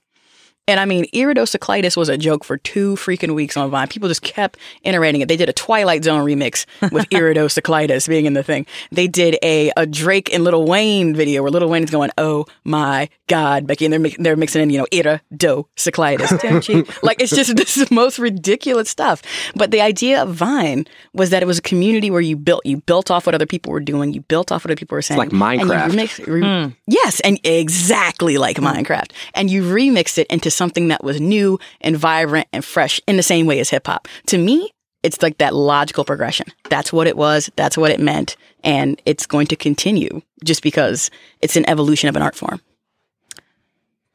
[0.67, 3.87] And I mean, iridocyclitis was a joke for two freaking weeks on Vine.
[3.87, 5.29] People just kept iterating it.
[5.29, 8.65] They did a Twilight Zone remix with iridocyclitis being in the thing.
[8.91, 12.45] They did a, a Drake and Lil Wayne video where Lil Wayne is going, "Oh
[12.65, 16.41] my God, Becky," and they're they're mixing in, you know, iridocyclitis.
[16.41, 16.85] Don't you?
[17.01, 19.21] like it's just this is the most ridiculous stuff.
[19.55, 22.77] But the idea of Vine was that it was a community where you built you
[22.77, 24.13] built off what other people were doing.
[24.13, 25.17] You built off what other people were saying.
[25.17, 25.89] like and you Minecraft.
[25.91, 26.73] remix- re- hmm.
[26.87, 28.65] Yes, and exactly like hmm.
[28.65, 29.11] Minecraft.
[29.33, 33.23] And you remixed it into something that was new and vibrant and fresh in the
[33.23, 34.07] same way as hip hop.
[34.27, 34.71] To me,
[35.03, 36.47] it's like that logical progression.
[36.69, 37.49] That's what it was.
[37.55, 38.35] That's what it meant.
[38.63, 41.09] And it's going to continue just because
[41.41, 42.59] it's an evolution of an art form.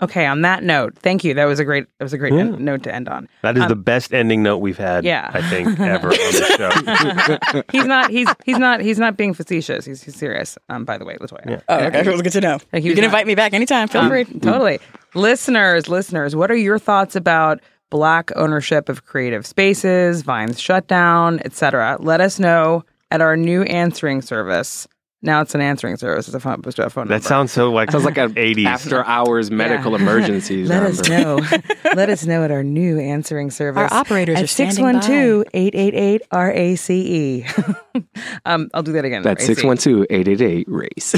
[0.03, 1.33] Okay, on that note, thank you.
[1.35, 3.29] That was a great that was a great en- note to end on.
[3.43, 5.31] That is the best ending note we've had, yeah.
[5.33, 7.63] I think, ever on the show.
[7.73, 9.85] he's not he's he's not he's not being facetious.
[9.85, 10.59] He's, he's serious.
[10.69, 11.63] Um by the way, Latoya.
[11.69, 12.01] Oh, okay.
[12.01, 12.59] It was good to know.
[12.73, 13.87] Like he you can not- invite me back anytime.
[13.89, 14.25] Feel Um, free.
[14.25, 14.81] Totally.
[15.15, 21.97] listeners, listeners, what are your thoughts about black ownership of creative spaces, Vine's shutdown, etc.?
[22.01, 24.89] Let us know at our new answering service.
[25.25, 26.27] Now it's an answering service.
[26.27, 28.65] It's a phone, it's a phone That sounds so like Sounds like an 80s.
[28.67, 30.69] after hours medical emergencies.
[30.69, 31.39] Let us know.
[31.95, 33.93] Let us know at our new answering service.
[33.93, 35.01] Our operators at are standing by.
[35.01, 37.83] 612 888 RACE.
[38.45, 39.23] Um, I'll do that again.
[39.23, 39.59] That's RACE.
[39.59, 41.15] 612 888 race.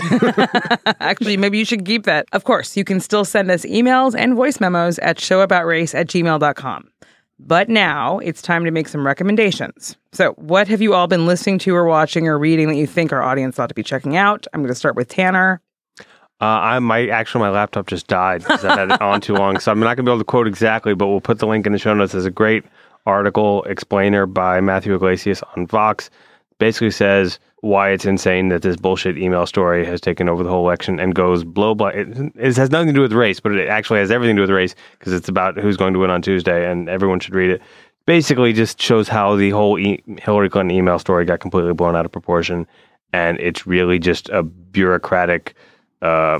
[1.01, 2.27] Actually, maybe you should keep that.
[2.33, 6.91] Of course, you can still send us emails and voice memos at showaboutrace at gmail.com.
[7.39, 9.97] But now it's time to make some recommendations.
[10.13, 13.13] So, what have you all been listening to or watching or reading that you think
[13.13, 14.47] our audience ought to be checking out?
[14.53, 15.61] I'm going to start with Tanner.
[16.41, 19.59] Uh, I my actually my laptop just died because I had it on too long,
[19.61, 21.73] so I'm not gonna be able to quote exactly, but we'll put the link in
[21.73, 22.13] the show notes.
[22.13, 22.65] There's a great
[23.07, 26.11] article explainer by Matthew Yglesias on Vox.
[26.59, 30.67] Basically says why it's insane that this bullshit email story has taken over the whole
[30.67, 31.93] election and goes blow by.
[31.93, 34.43] It, it has nothing to do with race, but it actually has everything to do
[34.43, 37.51] with race because it's about who's going to win on Tuesday, and everyone should read
[37.51, 37.63] it.
[38.07, 42.05] Basically, just shows how the whole e- Hillary Clinton email story got completely blown out
[42.05, 42.67] of proportion,
[43.13, 45.55] and it's really just a bureaucratic
[46.03, 46.39] uh,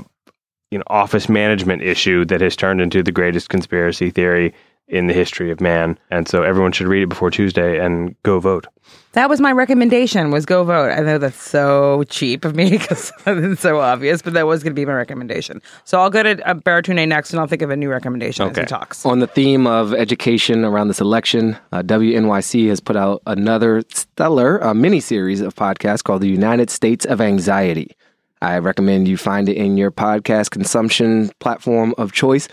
[0.69, 4.53] you know office management issue that has turned into the greatest conspiracy theory
[4.87, 5.97] in the history of man.
[6.11, 8.67] And so everyone should read it before Tuesday and go vote.
[9.15, 10.91] That was my recommendation was go vote.
[10.91, 14.71] I know that's so cheap of me because it's so obvious, but that was going
[14.71, 15.61] to be my recommendation.
[15.85, 18.51] So I'll go to uh, Baratunde next and I'll think of a new recommendation as
[18.51, 18.61] Okay.
[18.61, 19.05] he talks.
[19.05, 24.61] On the theme of education around this election, uh, WNYC has put out another stellar
[24.61, 27.95] uh, mini series of podcasts called The United States of Anxiety.
[28.41, 32.47] I recommend you find it in your podcast consumption platform of choice.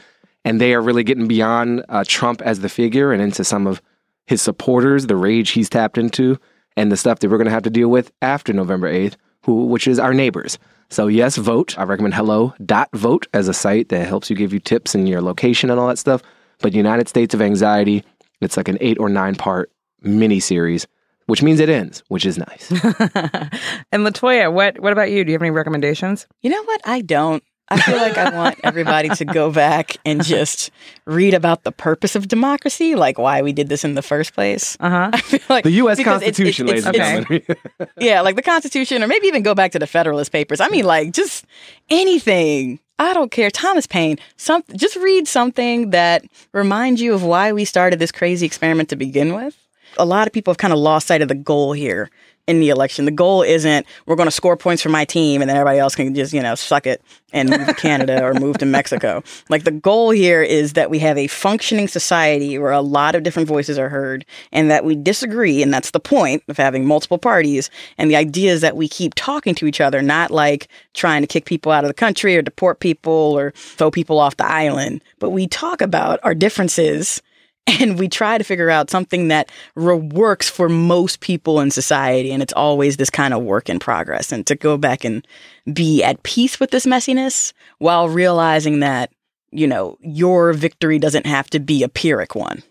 [0.44, 3.82] And they are really getting beyond uh, Trump as the figure and into some of
[4.26, 6.38] his supporters, the rage he's tapped into,
[6.76, 9.66] and the stuff that we're going to have to deal with after November 8th, who,
[9.66, 10.58] which is our neighbors.
[10.90, 11.78] So, yes, vote.
[11.78, 15.70] I recommend hello.vote as a site that helps you give you tips and your location
[15.70, 16.22] and all that stuff.
[16.60, 18.04] But United States of Anxiety,
[18.40, 20.86] it's like an eight or nine part mini series,
[21.26, 22.70] which means it ends, which is nice.
[23.92, 25.24] And Latoya, what what about you?
[25.24, 26.26] Do you have any recommendations?
[26.40, 26.80] You know what?
[26.84, 27.42] I don't.
[27.72, 30.70] I feel like I want everybody to go back and just
[31.06, 34.76] read about the purpose of democracy, like why we did this in the first place.
[34.80, 35.10] Uh huh.
[35.14, 35.96] I feel like The U.S.
[35.98, 37.88] because it's- Constitution, it's- ladies and gentlemen.
[37.98, 40.60] yeah, like the Constitution, or maybe even go back to the Federalist Papers.
[40.60, 41.44] I mean, like just
[41.90, 42.78] anything.
[42.98, 43.50] I don't care.
[43.50, 44.18] Thomas Paine.
[44.36, 48.96] Some just read something that reminds you of why we started this crazy experiment to
[48.96, 49.56] begin with.
[49.98, 52.10] A lot of people have kind of lost sight of the goal here
[52.48, 53.04] in the election.
[53.04, 55.94] The goal isn't we're going to score points for my team and then everybody else
[55.94, 57.00] can just, you know, suck it
[57.32, 59.22] and move to Canada or move to Mexico.
[59.48, 63.22] Like the goal here is that we have a functioning society where a lot of
[63.22, 65.62] different voices are heard and that we disagree.
[65.62, 67.70] And that's the point of having multiple parties.
[67.98, 71.26] And the idea is that we keep talking to each other, not like trying to
[71.26, 75.02] kick people out of the country or deport people or throw people off the island,
[75.18, 77.20] but we talk about our differences
[77.66, 82.32] and we try to figure out something that re- works for most people in society.
[82.32, 84.32] And it's always this kind of work in progress.
[84.32, 85.26] And to go back and
[85.72, 89.12] be at peace with this messiness while realizing that
[89.50, 92.62] you know your victory doesn't have to be a pyrrhic one.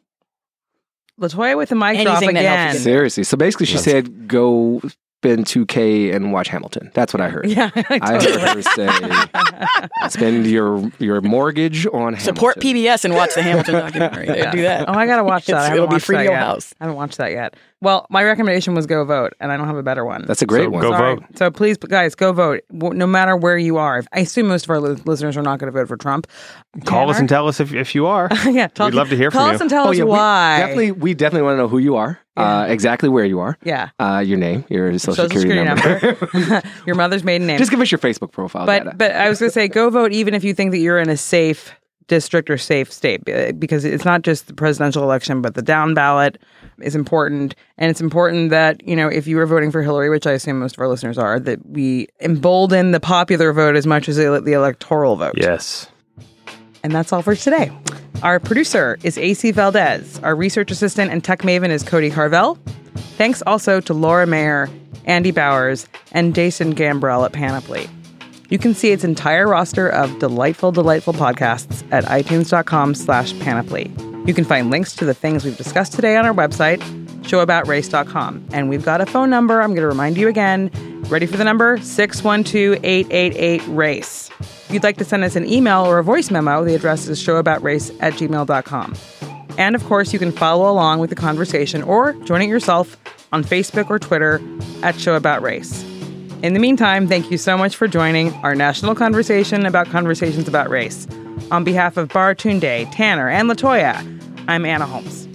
[1.20, 2.84] Latoya with the mic drop Anything that helps again.
[2.84, 3.24] Seriously.
[3.24, 4.82] So basically, she That's- said go
[5.22, 6.90] spend 2K and watch Hamilton.
[6.96, 7.46] That's what I heard.
[7.48, 8.62] Yeah, I heard her
[10.02, 12.82] say, spend your your mortgage on Support Hamilton.
[12.84, 14.28] PBS and watch the Hamilton documentary.
[14.28, 14.52] Yeah.
[14.52, 14.90] Do that.
[14.90, 15.74] Oh, I gotta watch that.
[15.74, 16.42] It'll be free that to your yet.
[16.42, 16.74] house.
[16.82, 17.56] I haven't watched that yet.
[17.82, 20.26] Well, my recommendation was go vote, and I don't have a better one.
[20.28, 20.82] That's a great So one.
[20.82, 21.16] go Sorry.
[21.16, 21.24] vote.
[21.36, 22.62] So please, guys, go vote.
[22.72, 24.04] No matter where you are.
[24.14, 26.28] I assume most of our listeners are not going to vote for Trump.
[26.86, 28.30] Call us and tell us if, if you are.
[28.46, 29.42] yeah, tell, We'd love to hear from you.
[29.42, 29.64] call from us you.
[29.64, 30.58] and tell oh, us Oh, yeah, we why.
[30.60, 33.90] definitely, we definitely want to know who you are, uh, exactly where you are, Yeah.
[34.00, 37.58] uh, your name, your social, Social security number, your mother's maiden name.
[37.58, 38.66] Just give us your Facebook profile.
[38.66, 38.96] but data.
[38.98, 41.10] but I was going to say, go vote even if you think that you're in
[41.10, 41.74] a safe
[42.08, 43.24] district or safe state,
[43.58, 46.38] because it's not just the presidential election, but the down ballot
[46.82, 50.28] is important, and it's important that you know if you were voting for Hillary, which
[50.28, 54.10] I assume most of our listeners are, that we embolden the popular vote as much
[54.10, 55.36] as the, the electoral vote.
[55.38, 55.88] Yes.
[56.84, 57.72] And that's all for today.
[58.24, 60.20] Our producer is AC Valdez.
[60.20, 62.58] Our research assistant and tech maven is Cody Carvel.
[63.18, 64.70] Thanks also to Laura Mayer,
[65.06, 67.90] Andy Bowers, and Jason Gambrell at Panoply.
[68.50, 73.92] You can see its entire roster of delightful, delightful podcasts at itunes.com slash panoply.
[74.26, 76.82] You can find links to the things we've discussed today on our website,
[77.24, 78.48] showaboutrace.com.
[78.52, 79.62] And we've got a phone number.
[79.62, 80.72] I'm going to remind you again.
[81.04, 81.78] Ready for the number?
[81.80, 84.30] 612-888-RACE.
[84.40, 87.22] If you'd like to send us an email or a voice memo, the address is
[87.22, 88.96] showaboutrace at gmail.com.
[89.58, 92.98] And of course, you can follow along with the conversation or join it yourself
[93.34, 94.42] on Facebook or Twitter
[94.82, 95.84] at Show About Race.
[96.42, 100.70] In the meantime, thank you so much for joining our national conversation about conversations about
[100.70, 101.08] race.
[101.52, 103.96] On behalf of Baratunde, Tanner, and Latoya,
[104.48, 105.28] I'm Anna Holmes.